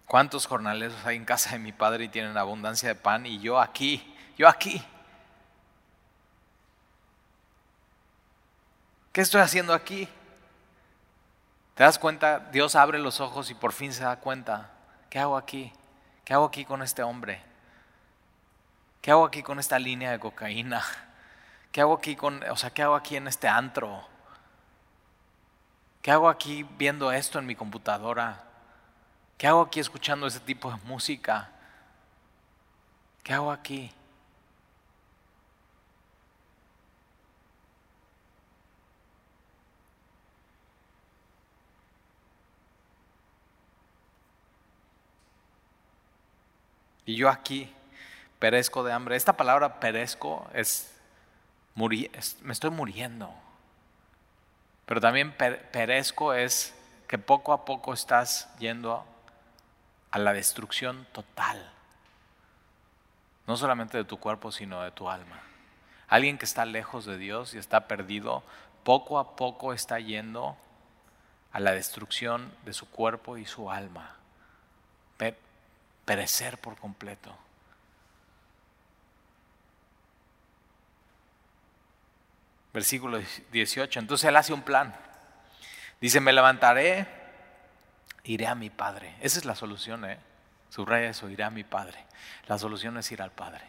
[0.07, 3.61] ¿Cuántos jornaleros hay en casa de mi padre y tienen abundancia de pan y yo
[3.61, 4.85] aquí, yo aquí?
[9.13, 10.09] ¿Qué estoy haciendo aquí?
[11.77, 12.41] ¿Te das cuenta?
[12.51, 14.73] Dios abre los ojos y por fin se da cuenta.
[15.09, 15.73] ¿Qué hago aquí?
[16.25, 17.46] ¿Qué hago aquí con este hombre?
[19.07, 20.83] ¿Qué hago aquí con esta línea de cocaína?
[21.71, 24.05] ¿Qué hago aquí con, o sea, qué hago aquí en este antro?
[26.03, 28.43] ¿Qué hago aquí viendo esto en mi computadora?
[29.39, 31.53] ¿Qué hago aquí escuchando ese tipo de música?
[33.23, 33.93] ¿Qué hago aquí?
[47.05, 47.73] Y yo aquí
[48.39, 49.17] perezco de hambre.
[49.17, 50.93] Esta palabra perezco es,
[51.75, 53.33] me estoy muriendo.
[54.87, 56.75] Pero también perezco es
[57.09, 59.05] que poco a poco estás yendo
[60.11, 61.73] a la destrucción total.
[63.47, 65.41] No solamente de tu cuerpo, sino de tu alma.
[66.09, 68.43] Alguien que está lejos de Dios y está perdido,
[68.85, 70.57] poco a poco está yendo
[71.53, 74.17] a la destrucción de su cuerpo y su alma.
[76.05, 77.37] Perecer por completo.
[82.77, 83.19] Versículo
[83.53, 84.01] 18.
[84.01, 84.95] Entonces él hace un plan.
[85.99, 87.09] Dice, me levantaré
[88.25, 89.15] iré a mi Padre.
[89.23, 90.19] Esa es la solución, ¿eh?
[90.69, 92.05] Subraya eso, iré a mi Padre.
[92.49, 93.65] La solución es ir al Padre.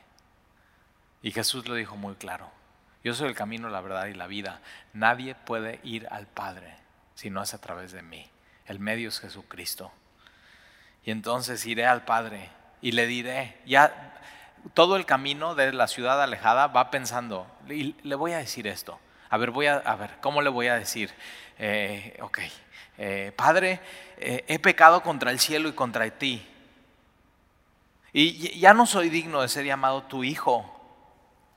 [1.21, 2.51] Y Jesús lo dijo muy claro.
[3.01, 4.59] Yo soy el camino, la verdad y la vida.
[4.91, 6.75] Nadie puede ir al Padre
[7.15, 8.29] si no es a través de mí.
[8.65, 9.89] El medio es Jesucristo.
[11.05, 12.49] Y entonces iré al Padre
[12.81, 14.19] y le diré, ya
[14.73, 18.99] todo el camino de la ciudad alejada va pensando, y le voy a decir esto.
[19.29, 21.13] A ver, voy a, ver, ¿cómo le voy a decir?
[21.59, 22.39] Eh, ok,
[22.97, 23.79] eh, Padre,
[24.17, 26.47] eh, he pecado contra el cielo y contra ti.
[28.13, 30.73] Y ya no soy digno de ser llamado tu hijo.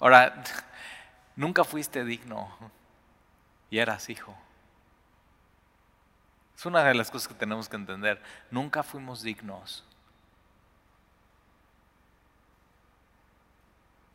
[0.00, 0.42] Ahora,
[1.36, 2.50] nunca fuiste digno
[3.70, 4.36] y eras hijo.
[6.56, 8.20] Es una de las cosas que tenemos que entender.
[8.50, 9.84] Nunca fuimos dignos.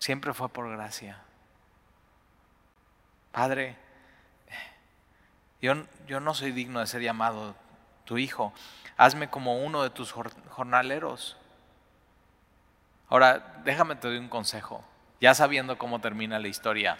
[0.05, 1.17] Siempre fue por gracia.
[3.31, 3.75] Padre,
[5.59, 5.73] yo,
[6.19, 7.55] no soy digno de ser llamado
[8.03, 8.53] tu hijo.
[8.97, 11.37] Hazme como uno de tus jornaleros.
[13.09, 14.85] Ahora, déjame te doy un consejo.
[15.21, 16.99] Ya sabiendo cómo termina la historia,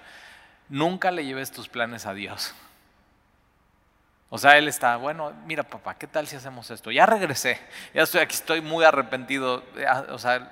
[0.67, 2.55] nunca le lleves tus planes a Dios.
[4.29, 6.91] O sea, él está, bueno, mira papá, ¿qué tal si hacemos esto?
[6.91, 7.59] Ya regresé,
[7.93, 9.63] ya estoy aquí, estoy muy arrepentido.
[10.09, 10.49] O sea,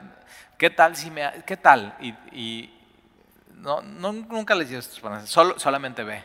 [0.57, 1.43] ¿qué tal si me...
[1.45, 1.95] ¿Qué tal?
[2.31, 2.71] Y,
[3.55, 6.23] no, nunca le lleves tus planes, solamente ve.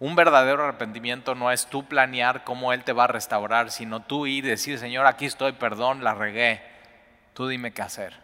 [0.00, 4.26] Un verdadero arrepentimiento no es tú planear cómo Él te va a restaurar, sino tú
[4.26, 6.62] ir y decir, Señor, aquí estoy, perdón, la regué.
[7.34, 8.14] Tú dime qué hacer.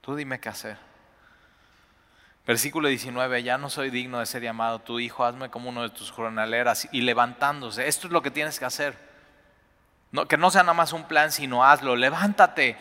[0.00, 0.89] Tú dime qué hacer.
[2.46, 5.90] Versículo 19, ya no soy digno de ser llamado tu hijo, hazme como uno de
[5.90, 7.86] tus jornaleras y levantándose.
[7.86, 8.98] Esto es lo que tienes que hacer.
[10.10, 11.96] No, que no sea nada más un plan, sino hazlo.
[11.96, 12.76] Levántate.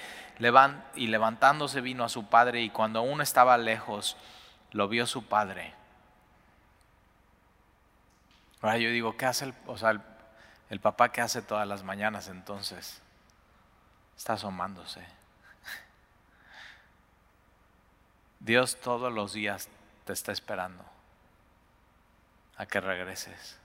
[0.95, 4.17] y levantándose vino a su padre y cuando aún estaba lejos,
[4.71, 5.79] lo vio su padre
[8.61, 9.91] Ahora yo digo, ¿qué hace el, o sea,
[10.69, 13.01] el, papá que hace todas las mañanas entonces?
[14.17, 15.05] Está asomándose.
[18.39, 19.69] Dios todos los días
[20.05, 20.83] te está esperando
[22.57, 23.57] a que regreses.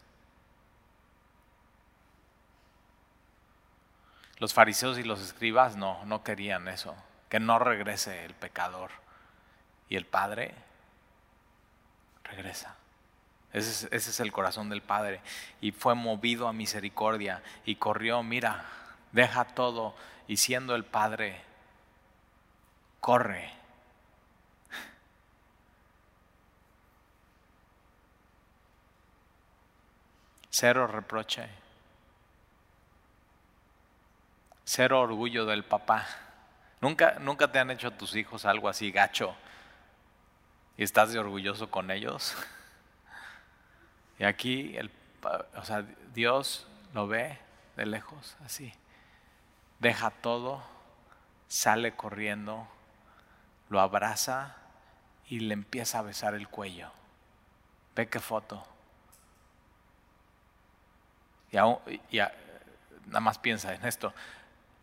[4.38, 6.94] Los fariseos y los escribas no, no querían eso,
[7.28, 8.90] que no regrese el pecador.
[9.88, 10.54] Y el Padre
[12.24, 12.74] regresa.
[13.52, 15.20] Ese es, el corazón del Padre.
[15.60, 18.64] Y fue movido a misericordia y corrió, mira,
[19.12, 19.94] deja todo
[20.26, 21.40] y siendo el Padre,
[22.98, 23.52] corre.
[30.56, 31.48] Cero reproche.
[34.64, 36.06] Cero orgullo del papá.
[36.80, 39.34] ¿Nunca, nunca te han hecho tus hijos algo así gacho
[40.76, 42.36] y estás de orgulloso con ellos.
[44.20, 44.92] Y aquí, el,
[45.56, 47.36] o sea, Dios lo ve
[47.74, 48.72] de lejos, así.
[49.80, 50.62] Deja todo,
[51.48, 52.68] sale corriendo,
[53.70, 54.54] lo abraza
[55.26, 56.92] y le empieza a besar el cuello.
[57.96, 58.64] Ve qué foto.
[61.86, 64.12] Y, y nada más piensa en esto.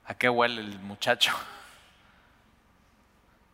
[0.06, 1.34] ¿A qué huele el muchacho?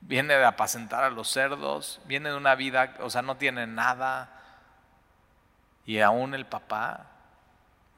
[0.01, 4.29] viene de apacentar a los cerdos, viene de una vida, o sea, no tiene nada.
[5.85, 7.07] Y aún el papá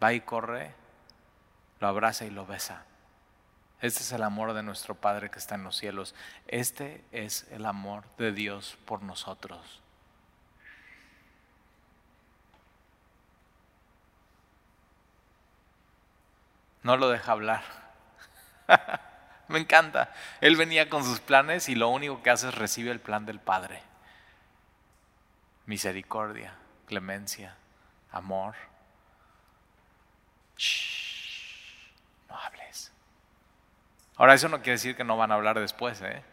[0.01, 0.73] va y corre,
[1.79, 2.83] lo abraza y lo besa.
[3.81, 6.13] Este es el amor de nuestro Padre que está en los cielos.
[6.47, 9.81] Este es el amor de Dios por nosotros.
[16.83, 17.63] No lo deja hablar.
[19.47, 20.13] Me encanta.
[20.41, 23.39] Él venía con sus planes y lo único que hace es recibir el plan del
[23.39, 23.81] Padre.
[25.65, 26.53] Misericordia,
[26.85, 27.55] clemencia,
[28.11, 28.55] amor.
[30.57, 31.89] Shh,
[32.29, 32.91] no hables.
[34.15, 36.23] Ahora eso no quiere decir que no van a hablar después, ¿eh?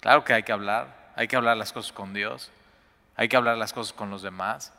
[0.00, 2.50] Claro que hay que hablar, hay que hablar las cosas con Dios,
[3.16, 4.72] hay que hablar las cosas con los demás,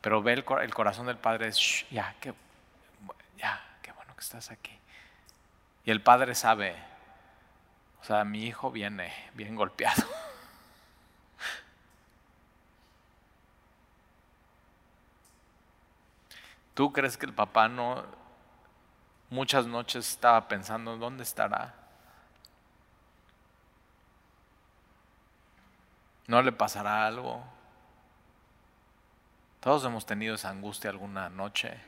[0.00, 2.32] pero ve el, corazón del Padre es, ya, qué,
[3.38, 4.78] ya, qué bueno que estás aquí.
[5.84, 6.76] Y el padre sabe,
[8.02, 10.02] o sea, mi hijo viene bien golpeado.
[16.74, 18.04] ¿Tú crees que el papá no
[19.30, 21.74] muchas noches estaba pensando dónde estará?
[26.26, 27.42] ¿No le pasará algo?
[29.60, 31.80] Todos hemos tenido esa angustia alguna noche.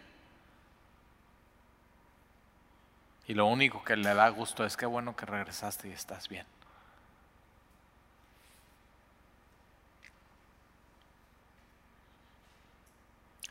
[3.31, 6.45] Y lo único que le da gusto es que bueno que regresaste y estás bien.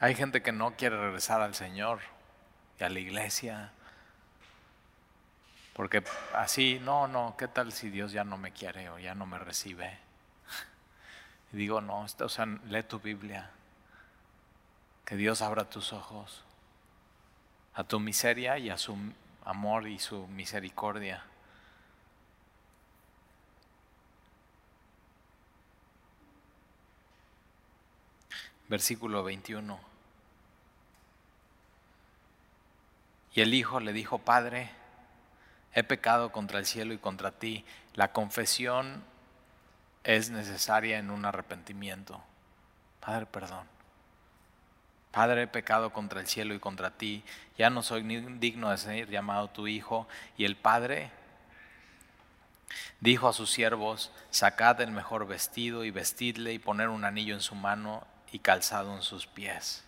[0.01, 2.01] Hay gente que no quiere regresar al Señor
[2.77, 3.71] y a la iglesia.
[5.71, 6.03] Porque
[6.35, 9.39] así, no, no, ¿qué tal si Dios ya no me quiere o ya no me
[9.39, 9.97] recibe?
[11.53, 13.49] Y digo, no, o sea, lee tu Biblia.
[15.05, 16.43] Que Dios abra tus ojos
[17.75, 18.97] a tu miseria y a su
[19.49, 21.23] amor y su misericordia.
[28.67, 29.79] Versículo 21.
[33.33, 34.69] Y el hijo le dijo, Padre,
[35.73, 37.65] he pecado contra el cielo y contra ti.
[37.95, 39.03] La confesión
[40.03, 42.21] es necesaria en un arrepentimiento.
[42.99, 43.78] Padre, perdón.
[45.11, 47.23] Padre, he pecado contra el cielo y contra ti,
[47.57, 50.07] ya no soy digno de ser llamado tu hijo.
[50.37, 51.11] Y el Padre
[52.99, 57.41] dijo a sus siervos, sacad el mejor vestido y vestidle y poner un anillo en
[57.41, 59.83] su mano y calzado en sus pies.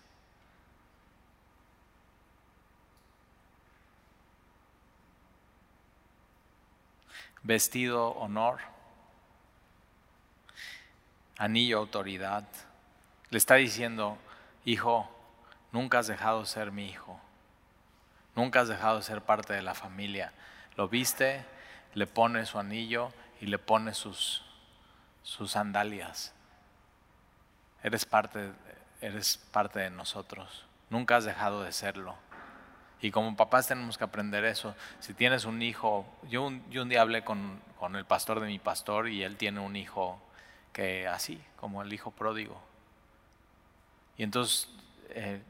[7.44, 8.60] Vestido honor,
[11.38, 12.48] anillo autoridad.
[13.30, 14.18] Le está diciendo,
[14.66, 15.10] hijo,
[15.72, 17.20] nunca has dejado de ser mi hijo,
[18.36, 20.34] nunca has dejado de ser parte de la familia.
[20.76, 21.46] Lo viste,
[21.94, 24.44] le pone su anillo y le pone sus,
[25.24, 26.34] sus sandalias.
[27.84, 28.52] Eres parte,
[29.02, 32.16] eres parte de nosotros, nunca has dejado de serlo.
[33.02, 34.76] Y como papás tenemos que aprender eso.
[35.00, 38.46] Si tienes un hijo, yo un, yo un día hablé con, con el pastor de
[38.46, 40.22] mi pastor y él tiene un hijo
[40.72, 42.62] que así, como el hijo pródigo.
[44.18, 44.68] Y entonces
[45.10, 45.42] eh,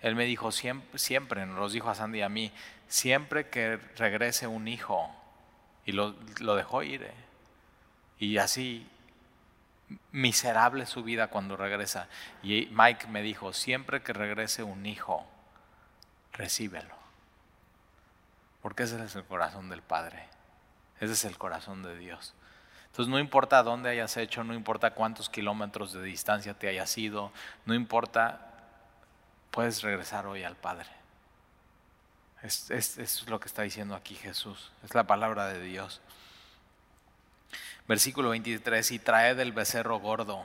[0.00, 2.52] él me dijo, siempre, siempre, nos dijo a Sandy y a mí,
[2.88, 5.10] siempre que regrese un hijo,
[5.84, 6.12] y lo,
[6.56, 7.02] dejó ir.
[7.02, 7.14] Eh.
[8.18, 8.86] Y así,
[10.10, 12.08] miserable su vida cuando regresa.
[12.42, 15.26] Y Mike me dijo, siempre que regrese un hijo,
[16.32, 16.94] recíbelo.
[18.60, 20.28] Porque ese es el corazón del Padre.
[21.00, 22.34] Ese es el corazón de Dios.
[22.92, 27.32] Entonces no importa dónde hayas hecho, no importa cuántos kilómetros de distancia te hayas ido,
[27.64, 28.52] no importa,
[29.50, 30.90] puedes regresar hoy al Padre.
[32.42, 36.02] Es, lo que está diciendo aquí Jesús, es la palabra de Dios.
[37.88, 40.44] Versículo 23, y trae del becerro gordo.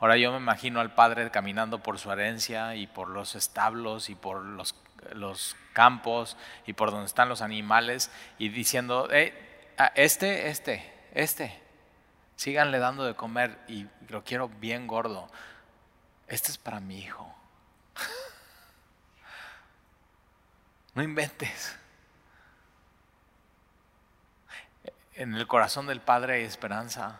[0.00, 4.16] Ahora yo me imagino al padre caminando por su herencia y por los establos y
[4.16, 4.74] por los,
[5.14, 9.08] los campos y por donde están los animales y diciendo,
[9.94, 11.60] este, este, este,
[12.36, 15.28] síganle dando de comer y lo quiero bien gordo.
[16.26, 17.32] Este es para mi hijo.
[20.94, 21.74] No inventes.
[25.14, 27.18] En el corazón del Padre hay esperanza.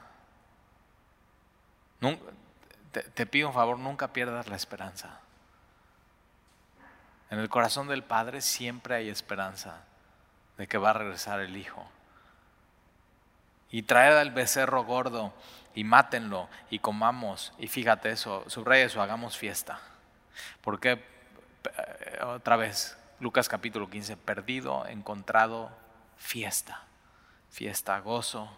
[3.14, 5.20] te, pido un favor, nunca pierdas la esperanza.
[7.30, 9.84] En el corazón del Padre siempre hay esperanza
[10.59, 11.90] de que va a regresar el Hijo.
[13.72, 15.34] Y traed al becerro gordo
[15.74, 17.52] y mátenlo y comamos.
[17.58, 19.80] Y fíjate eso, subraya eso, hagamos fiesta.
[20.60, 25.72] Porque, eh, otra vez, Lucas capítulo 15, perdido, encontrado,
[26.16, 26.84] fiesta
[27.52, 28.50] fiesta, gozo.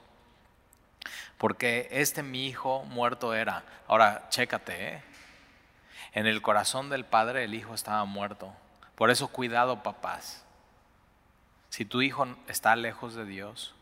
[1.36, 3.64] Porque este mi hijo muerto era.
[3.86, 5.02] Ahora, chécate, ¿eh?
[6.12, 8.54] En el corazón del padre el hijo estaba muerto.
[8.94, 10.44] Por eso cuidado, papás.
[11.68, 13.74] Si tu hijo está lejos de Dios,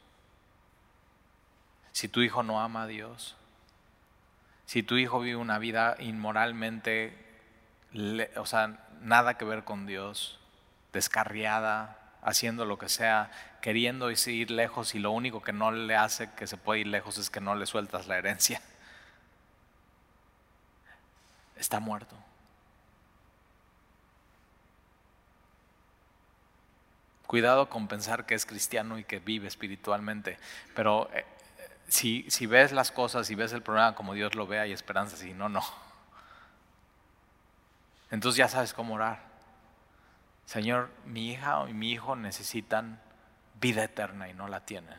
[1.92, 3.36] si tu hijo no ama a Dios,
[4.66, 7.16] si tu hijo vive una vida inmoralmente,
[8.36, 10.38] o sea, nada que ver con Dios,
[10.92, 13.30] descarriada, haciendo lo que sea,
[13.60, 17.18] queriendo ir lejos y lo único que no le hace que se puede ir lejos
[17.18, 18.62] es que no le sueltas la herencia.
[21.56, 22.16] Está muerto.
[27.26, 30.38] Cuidado con pensar que es cristiano y que vive espiritualmente,
[30.74, 31.24] pero eh,
[31.92, 35.18] si, si ves las cosas y ves el problema como Dios lo ve, hay esperanza,
[35.18, 35.62] si no, no.
[38.10, 39.20] Entonces ya sabes cómo orar.
[40.46, 42.98] Señor, mi hija y mi hijo necesitan
[43.60, 44.96] vida eterna y no la tienen.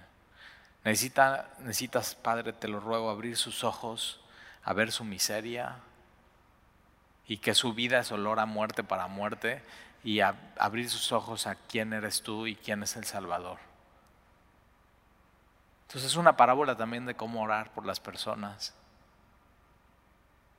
[0.83, 4.19] Necesita, necesitas, Padre, te lo ruego, abrir sus ojos
[4.63, 5.77] a ver su miseria
[7.27, 9.63] y que su vida es olor a muerte para muerte
[10.03, 13.57] y abrir sus ojos a quién eres tú y quién es el Salvador.
[15.93, 18.73] Entonces es una parábola también de cómo orar por las personas.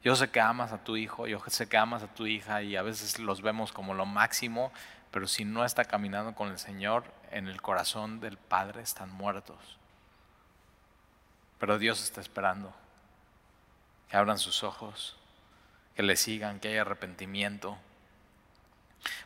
[0.01, 2.76] Yo sé que amas a tu hijo, yo sé que amas a tu hija y
[2.76, 4.72] a veces los vemos como lo máximo,
[5.11, 9.76] pero si no está caminando con el Señor, en el corazón del Padre están muertos.
[11.59, 12.72] Pero Dios está esperando
[14.09, 15.16] que abran sus ojos,
[15.97, 17.76] que le sigan, que haya arrepentimiento.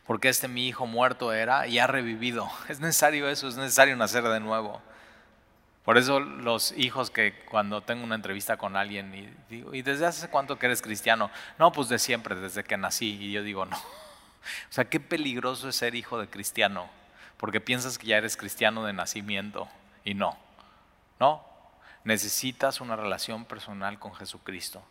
[0.07, 2.49] Porque este mi hijo muerto era y ha revivido.
[2.67, 4.81] Es necesario eso, es necesario nacer de nuevo.
[5.89, 10.05] Por eso los hijos que cuando tengo una entrevista con alguien y digo, ¿y desde
[10.05, 11.31] hace cuánto que eres cristiano?
[11.57, 13.17] No, pues de siempre, desde que nací.
[13.19, 13.75] Y yo digo, no.
[14.69, 16.87] O sea, qué peligroso es ser hijo de cristiano,
[17.37, 19.67] porque piensas que ya eres cristiano de nacimiento
[20.05, 20.37] y no.
[21.19, 21.43] No,
[22.03, 24.83] necesitas una relación personal con Jesucristo.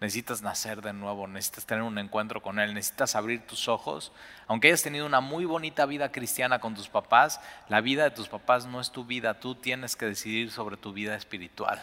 [0.00, 4.12] Necesitas nacer de nuevo, necesitas tener un encuentro con Él, necesitas abrir tus ojos.
[4.46, 8.28] Aunque hayas tenido una muy bonita vida cristiana con tus papás, la vida de tus
[8.28, 11.82] papás no es tu vida, tú tienes que decidir sobre tu vida espiritual.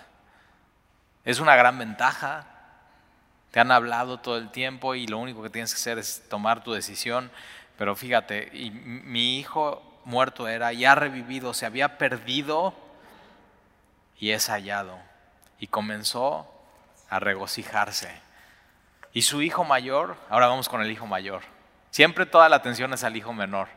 [1.24, 2.48] Es una gran ventaja.
[3.52, 6.64] Te han hablado todo el tiempo y lo único que tienes que hacer es tomar
[6.64, 7.32] tu decisión.
[7.78, 12.74] Pero fíjate, mi hijo muerto era y ha revivido, se había perdido
[14.20, 15.00] y es hallado.
[15.60, 16.48] Y comenzó
[17.12, 18.10] a regocijarse.
[19.14, 21.44] Y su hijo mayor, ahora vamos con el hijo mayor.
[21.92, 23.68] Siempre toda la atención es al hijo menor.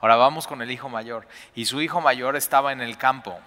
[0.00, 1.26] Ahora vamos con el hijo mayor.
[1.54, 3.40] Y su hijo mayor estaba en el campo.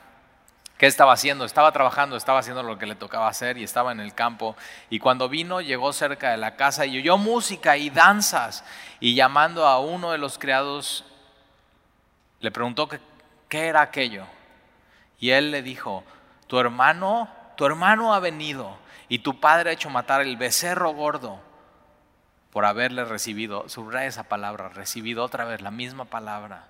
[0.80, 1.46] ¿Qué estaba haciendo?
[1.46, 4.58] Estaba trabajando, estaba haciendo lo que le tocaba hacer y estaba en el campo.
[4.90, 8.64] Y cuando vino, llegó cerca de la casa y oyó música y danzas.
[9.00, 11.06] Y llamando a uno de los criados,
[12.40, 12.90] le preguntó
[13.48, 14.26] qué era aquello.
[15.20, 16.04] Y él le dijo,
[16.48, 18.80] tu hermano, tu hermano ha venido
[19.10, 21.42] y tu padre ha hecho matar el becerro gordo
[22.52, 26.68] por haberle recibido, subraya esa palabra, recibido otra vez la misma palabra,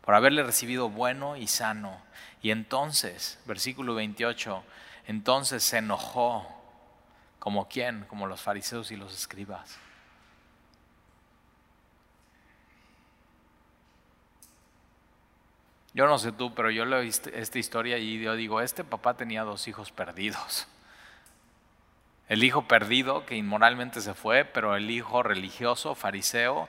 [0.00, 2.00] por haberle recibido bueno y sano.
[2.42, 4.64] Y entonces, versículo 28,
[5.06, 6.46] entonces se enojó,
[7.38, 9.78] como quién, como los fariseos y los escribas.
[15.92, 19.42] Yo no sé tú, pero yo leo esta historia y yo digo, este papá tenía
[19.42, 20.68] dos hijos perdidos.
[22.30, 26.68] El hijo perdido que inmoralmente se fue, pero el hijo religioso, fariseo,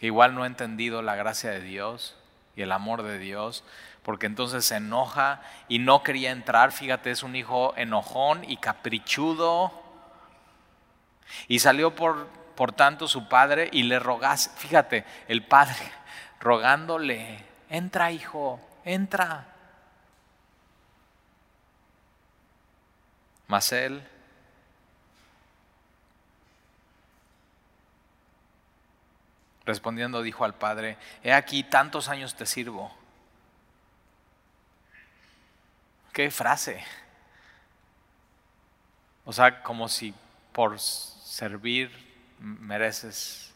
[0.00, 2.16] que igual no ha entendido la gracia de Dios
[2.56, 3.62] y el amor de Dios,
[4.02, 6.72] porque entonces se enoja y no quería entrar.
[6.72, 9.70] Fíjate, es un hijo enojón y caprichudo.
[11.46, 12.26] Y salió por,
[12.56, 15.76] por tanto su padre y le rogase, fíjate, el padre
[16.40, 19.55] rogándole, entra hijo, entra.
[23.46, 24.06] Mas él
[29.66, 32.96] respondiendo dijo al padre, he aquí tantos años te sirvo.
[36.12, 36.82] Qué frase.
[39.24, 40.14] O sea, como si
[40.52, 41.90] por servir
[42.38, 43.52] mereces.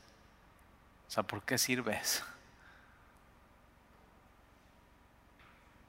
[1.08, 2.22] O sea, ¿por qué sirves?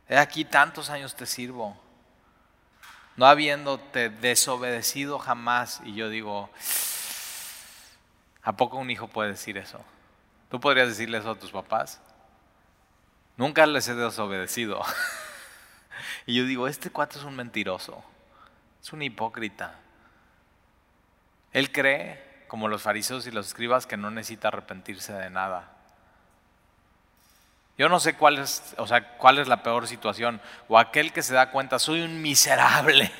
[0.08, 1.78] He aquí tantos años te sirvo,
[3.18, 5.82] no habiéndote desobedecido jamás.
[5.84, 6.50] Y yo digo,
[8.44, 9.84] ¿a poco un hijo puede decir eso?
[10.50, 12.02] ¿Tú podrías decirle eso a tus papás?
[13.38, 14.82] Nunca les he desobedecido.
[16.26, 18.04] y yo digo, este cuate es un mentiroso,
[18.82, 19.76] es un hipócrita.
[21.54, 25.81] Él cree, como los fariseos y los escribas, que no necesita arrepentirse de nada.
[27.82, 30.40] Yo no sé cuál es, o sea, cuál es la peor situación.
[30.68, 33.12] O aquel que se da cuenta, soy un miserable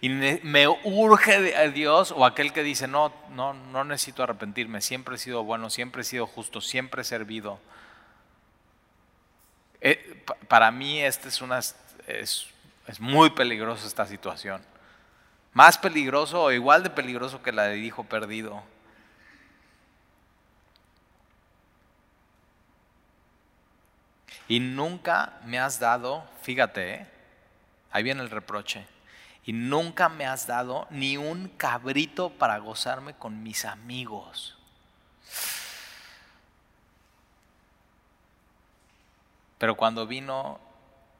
[0.00, 2.10] y me urge a Dios.
[2.10, 4.80] O aquel que dice, no, no, no necesito arrepentirme.
[4.80, 7.60] Siempre he sido bueno, siempre he sido justo, siempre he servido.
[9.82, 12.46] Eh, para mí este es, una, es,
[12.86, 14.62] es muy peligroso esta situación.
[15.52, 18.62] Más peligroso o igual de peligroso que la de hijo perdido.
[24.48, 27.06] Y nunca me has dado, fíjate, ¿eh?
[27.90, 28.86] ahí viene el reproche,
[29.44, 34.56] y nunca me has dado ni un cabrito para gozarme con mis amigos.
[39.58, 40.58] Pero cuando vino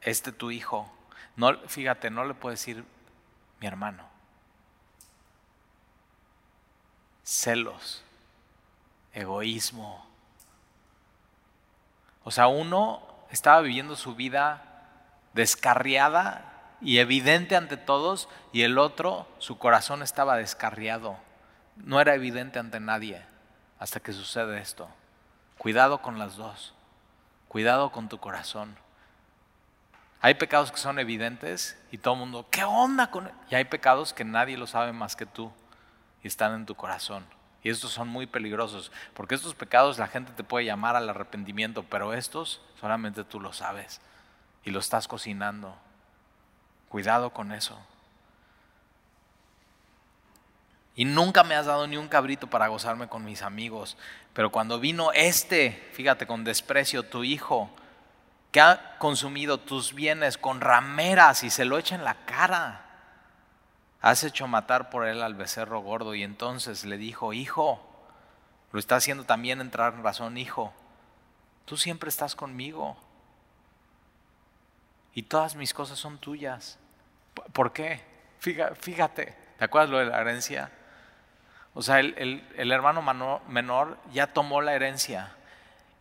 [0.00, 0.90] este tu hijo,
[1.36, 2.84] no, fíjate, no le puedo decir
[3.60, 4.04] mi hermano.
[7.24, 8.02] Celos,
[9.12, 10.04] egoísmo.
[12.24, 14.62] O sea, uno estaba viviendo su vida
[15.32, 21.16] descarriada y evidente ante todos, y el otro, su corazón estaba descarriado.
[21.76, 23.24] No era evidente ante nadie
[23.78, 24.88] hasta que sucede esto.
[25.58, 26.74] Cuidado con las dos.
[27.48, 28.76] Cuidado con tu corazón.
[30.20, 33.32] Hay pecados que son evidentes y todo el mundo, ¿qué onda con él?
[33.50, 35.50] Y hay pecados que nadie lo sabe más que tú
[36.22, 37.24] y están en tu corazón.
[37.62, 41.84] Y estos son muy peligrosos, porque estos pecados la gente te puede llamar al arrepentimiento,
[41.84, 44.00] pero estos solamente tú lo sabes
[44.64, 45.76] y lo estás cocinando.
[46.88, 47.78] Cuidado con eso.
[50.94, 53.96] Y nunca me has dado ni un cabrito para gozarme con mis amigos,
[54.34, 57.70] pero cuando vino este, fíjate, con desprecio, tu hijo,
[58.50, 62.91] que ha consumido tus bienes con rameras y se lo echa en la cara
[64.02, 66.14] has hecho matar por él al becerro gordo.
[66.14, 67.80] Y entonces le dijo, hijo,
[68.72, 70.74] lo está haciendo también entrar en razón, hijo,
[71.64, 72.96] tú siempre estás conmigo.
[75.14, 76.78] Y todas mis cosas son tuyas.
[77.52, 78.02] ¿Por qué?
[78.38, 80.70] Fíjate, ¿te acuerdas lo de la herencia?
[81.74, 83.02] O sea, el, el hermano
[83.46, 85.36] menor ya tomó la herencia.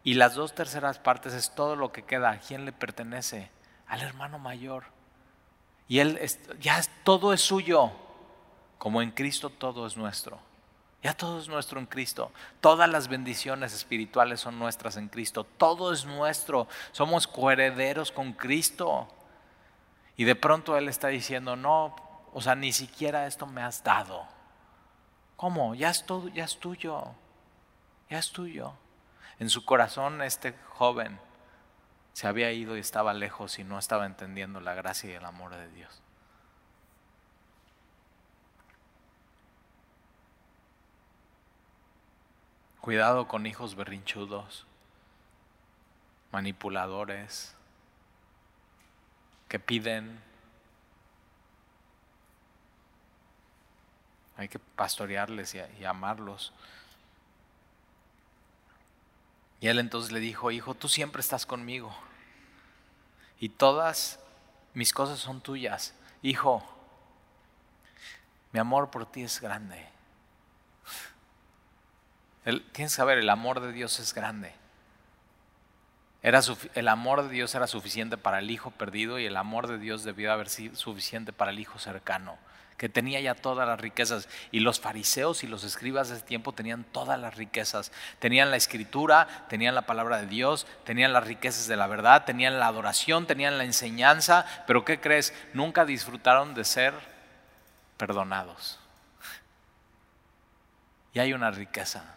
[0.04, 2.32] Y las dos terceras partes es todo lo que queda.
[2.32, 3.52] ¿A quién le pertenece?
[3.88, 4.86] Al hermano mayor.
[5.92, 6.18] Y Él
[6.62, 7.92] ya todo es suyo,
[8.78, 10.40] como en Cristo todo es nuestro.
[11.04, 12.32] Ya todo es nuestro en Cristo.
[12.62, 15.44] Todas las bendiciones espirituales son nuestras en Cristo.
[15.44, 16.70] Todo es nuestro.
[16.94, 19.10] Somos coherederos con Cristo.
[20.16, 21.94] Y de pronto Él está diciendo, no,
[22.32, 24.26] o sea, ni siquiera esto me has dado.
[25.36, 25.76] ¿Cómo?
[25.76, 27.04] Ya es todo, ya es tuyo.
[28.10, 28.72] Ya es tuyo.
[29.40, 31.20] En su corazón este joven
[32.14, 35.56] se había ido y estaba lejos y no estaba entendiendo la gracia y el amor
[35.56, 36.02] de Dios.
[42.82, 44.66] Cuidado con hijos berrinchudos,
[46.32, 47.56] manipuladores,
[49.52, 50.18] que piden.
[54.38, 56.54] Hay que pastorearles y, amarlos.
[59.62, 61.96] Y él entonces le dijo, hijo, tú siempre estás conmigo.
[63.40, 64.20] Y todas
[64.74, 65.94] mis cosas son tuyas.
[66.24, 66.64] Hijo,
[68.52, 69.88] mi amor por ti es grande.
[72.44, 74.54] tienes que saber, el amor de Dios es grande.
[76.24, 76.42] Era,
[76.74, 80.04] el amor de Dios era suficiente para el hijo perdido y el amor de Dios
[80.04, 82.38] debió haber sido suficiente para el hijo cercano
[82.78, 84.28] que tenía ya todas las riquezas.
[84.52, 87.92] Y los fariseos y los escribas de ese tiempo tenían todas las riquezas.
[88.20, 92.60] Tenían la escritura, tenían la palabra de Dios, tenían las riquezas de la verdad, tenían
[92.60, 94.46] la adoración, tenían la enseñanza.
[94.68, 95.34] Pero ¿qué crees?
[95.54, 96.94] Nunca disfrutaron de ser
[97.98, 98.80] perdonados.
[101.14, 102.16] Y hay una riqueza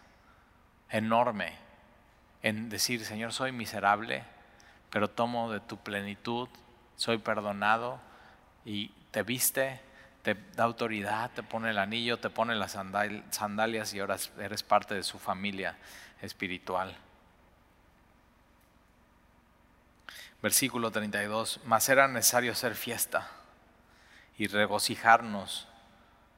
[0.89, 1.53] enorme
[2.41, 4.23] en decir, Señor, soy miserable,
[4.89, 6.47] pero tomo de tu plenitud,
[6.95, 7.99] soy perdonado
[8.63, 9.81] y te viste
[10.25, 14.95] te da autoridad, te pone el anillo, te pone las sandalias y ahora eres parte
[14.95, 15.77] de su familia
[16.19, 16.97] espiritual.
[20.41, 23.29] Versículo 32, mas era necesario hacer fiesta
[24.39, 25.67] y regocijarnos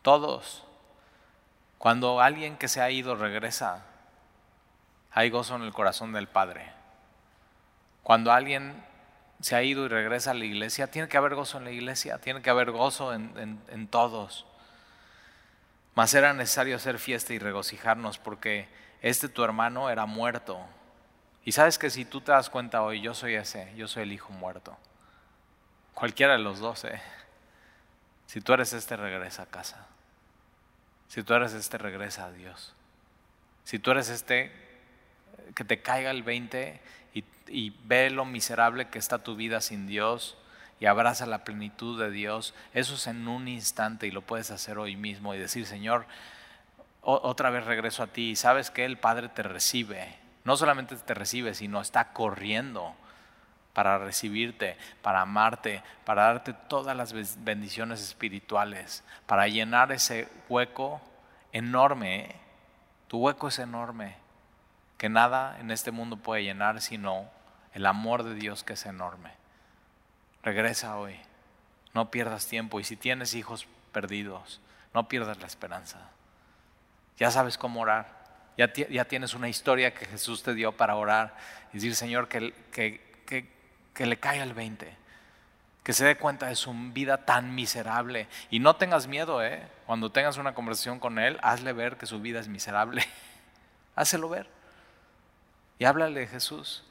[0.01, 0.65] todos.
[1.77, 3.85] Cuando alguien que se ha ido regresa,
[5.13, 6.73] hay gozo en el corazón del Padre.
[8.03, 8.83] Cuando alguien
[9.39, 12.17] se ha ido y regresa a la iglesia, tiene que haber gozo en la iglesia,
[12.19, 14.45] tiene que haber gozo en, todos.
[15.95, 18.67] Mas era necesario hacer fiesta y regocijarnos porque
[19.01, 20.59] este tu hermano era muerto.
[21.43, 24.11] Y sabes que si tú te das cuenta hoy, yo soy ese, yo soy el
[24.11, 24.77] hijo muerto.
[25.93, 27.01] Cualquiera de los dos, ¿eh?
[28.25, 29.87] Si tú eres este, regresa a casa.
[31.07, 32.73] Si tú eres este, regresa a Dios.
[33.63, 34.51] Si tú eres este,
[35.55, 36.81] que te caiga el 20
[37.47, 40.37] y, ve lo miserable que está tu vida sin Dios
[40.79, 44.77] y abraza la plenitud de Dios, eso es en un instante y lo puedes hacer
[44.77, 46.05] hoy mismo y decir, Señor,
[47.01, 50.15] otra vez regreso a ti y sabes que el Padre te recibe.
[50.43, 52.93] No solamente te recibe, sino está corriendo
[53.73, 57.13] para recibirte, para amarte, para darte todas las
[57.43, 61.01] bendiciones espirituales, para llenar ese hueco
[61.51, 62.15] enorme.
[62.15, 62.35] ¿eh?
[63.07, 64.26] Tu hueco es enorme
[64.97, 67.29] que nada en este mundo puede llenar sino
[67.73, 69.31] el amor de Dios que es enorme.
[70.43, 71.19] Regresa hoy,
[71.93, 74.61] no pierdas tiempo y si tienes hijos perdidos,
[74.93, 76.09] no pierdas la esperanza.
[77.17, 78.07] Ya sabes cómo orar,
[78.57, 81.35] ya, ya tienes una historia que Jesús te dio para orar
[81.71, 83.51] y decir, Señor, que, que,
[83.93, 85.07] que le caiga el 20
[85.83, 88.27] que se dé cuenta de su vida tan miserable.
[88.49, 89.65] Y no tengas miedo, ¿eh?
[89.85, 93.05] Cuando tengas una conversación con él, hazle ver que su vida es miserable.
[93.95, 94.56] Hácelo ver
[95.79, 96.83] y háblale de Jesús.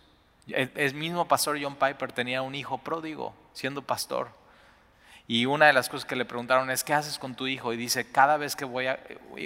[0.48, 4.28] El, mismo pastor John Piper tenía un hijo pródigo siendo pastor.
[5.28, 7.72] Y una de las cosas que le preguntaron es, ¿qué haces con tu hijo?
[7.72, 9.00] Y dice, cada vez que voy a,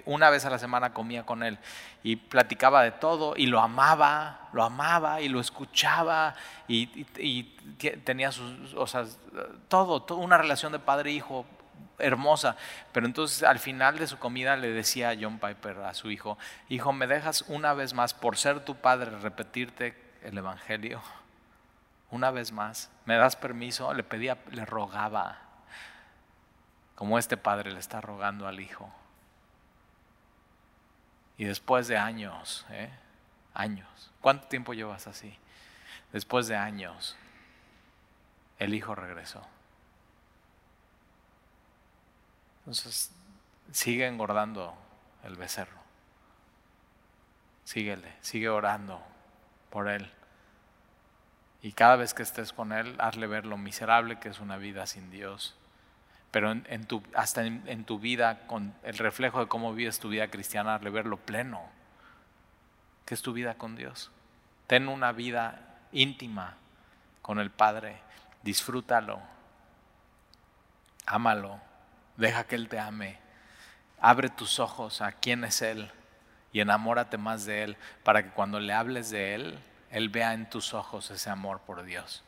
[0.05, 1.57] una vez a la semana comía con él
[2.03, 6.35] y platicaba de todo y lo amaba, lo amaba y lo escuchaba
[6.69, 6.87] y,
[8.05, 9.07] tenía sus, o sea,
[9.69, 11.47] todo, todo, una relación de padre-hijo
[12.01, 12.57] hermosa.
[12.93, 16.39] Pero entonces al final de su comida le decía a John Piper a su hijo,
[16.69, 21.03] hijo, ¿me dejas una vez más por ser tu padre repetirte el Evangelio?
[22.11, 23.95] Una vez más, ¿me das permiso?
[23.95, 25.39] Le pedía, le rogaba,
[26.97, 28.93] como este padre le está rogando al hijo.
[31.39, 32.91] Y después de años, ¿eh?
[33.55, 35.39] años, ¿cuánto tiempo llevas así?
[36.13, 37.17] Después de años,
[38.59, 39.47] el hijo regresó.
[42.71, 43.11] Entonces,
[43.73, 44.73] sigue engordando
[45.25, 45.81] el becerro.
[47.65, 49.03] Síguele, sigue orando
[49.71, 50.09] por él.
[51.63, 54.87] Y cada vez que estés con él, hazle ver lo miserable que es una vida
[54.87, 55.57] sin Dios.
[56.31, 60.29] Pero en, tu, hasta en, tu vida, con el reflejo de cómo vives tu vida
[60.29, 61.61] cristiana, hazle ver lo pleno
[63.05, 64.13] que es tu vida con Dios.
[64.69, 66.55] Ten una vida íntima
[67.21, 68.01] con el Padre.
[68.45, 69.19] Disfrútalo.
[71.07, 71.70] Ámalo
[72.21, 73.17] Deja que Él te ame.
[73.99, 75.91] Abre tus ojos a quién es Él
[76.53, 79.59] y enamórate más de Él para que cuando le hables de Él,
[79.91, 82.23] Él vea en tus ojos ese amor por Dios.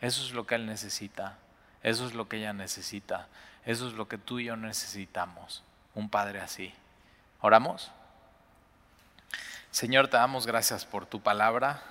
[0.00, 1.38] Eso es lo que Él necesita.
[1.84, 3.28] Eso es lo que ella necesita.
[3.64, 5.62] Eso es lo que tú y yo necesitamos.
[5.94, 6.74] Un Padre así.
[7.40, 7.92] ¿Oramos?
[9.70, 11.82] Señor, te damos gracias por tu palabra.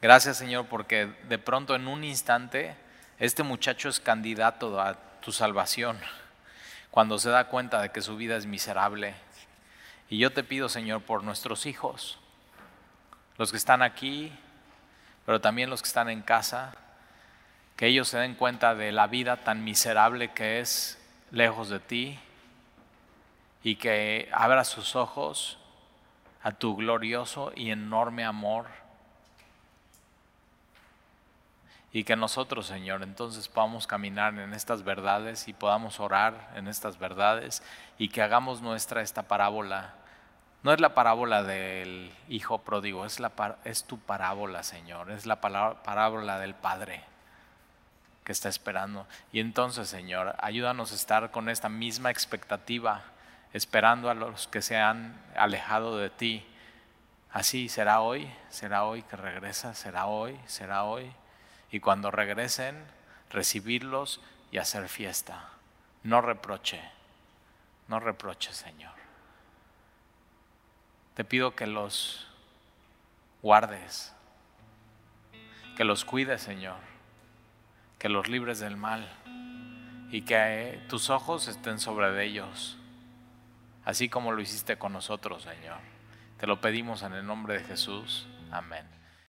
[0.00, 2.74] Gracias, Señor, porque de pronto en un instante
[3.22, 5.96] este muchacho es candidato a tu salvación
[6.90, 9.14] cuando se da cuenta de que su vida es miserable.
[10.10, 12.18] Y yo te pido, Señor, por nuestros hijos,
[13.38, 14.32] los que están aquí,
[15.24, 16.74] pero también los que están en casa,
[17.76, 21.00] que ellos se den cuenta de la vida tan miserable que es
[21.30, 22.18] lejos de ti
[23.62, 25.58] y que abra sus ojos
[26.42, 28.81] a tu glorioso y enorme amor
[31.92, 36.98] y que nosotros, Señor, entonces podamos caminar en estas verdades y podamos orar en estas
[36.98, 37.62] verdades
[37.98, 39.94] y que hagamos nuestra esta parábola.
[40.62, 43.32] No es la parábola del hijo pródigo, es, la,
[43.64, 47.04] es tu parábola, Señor, es la parábola del Padre
[48.24, 49.06] que está esperando.
[49.30, 53.02] Y entonces, Señor, ayúdanos a estar con esta misma expectativa,
[53.52, 56.46] esperando a los que se han alejado de ti.
[57.32, 61.12] Así será hoy, será hoy que regresa, será hoy, será hoy
[61.72, 62.84] y cuando regresen,
[63.30, 64.20] recibirlos
[64.52, 65.48] y hacer fiesta.
[66.04, 66.80] No reproche,
[67.88, 68.92] no reproche, Señor.
[71.14, 72.28] Te pido que los
[73.40, 74.12] guardes,
[75.76, 76.78] que los cuides, Señor,
[77.98, 79.08] que los libres del mal
[80.10, 82.76] y que tus ojos estén sobre ellos,
[83.86, 85.78] así como lo hiciste con nosotros, Señor.
[86.38, 88.26] Te lo pedimos en el nombre de Jesús.
[88.50, 89.01] Amén.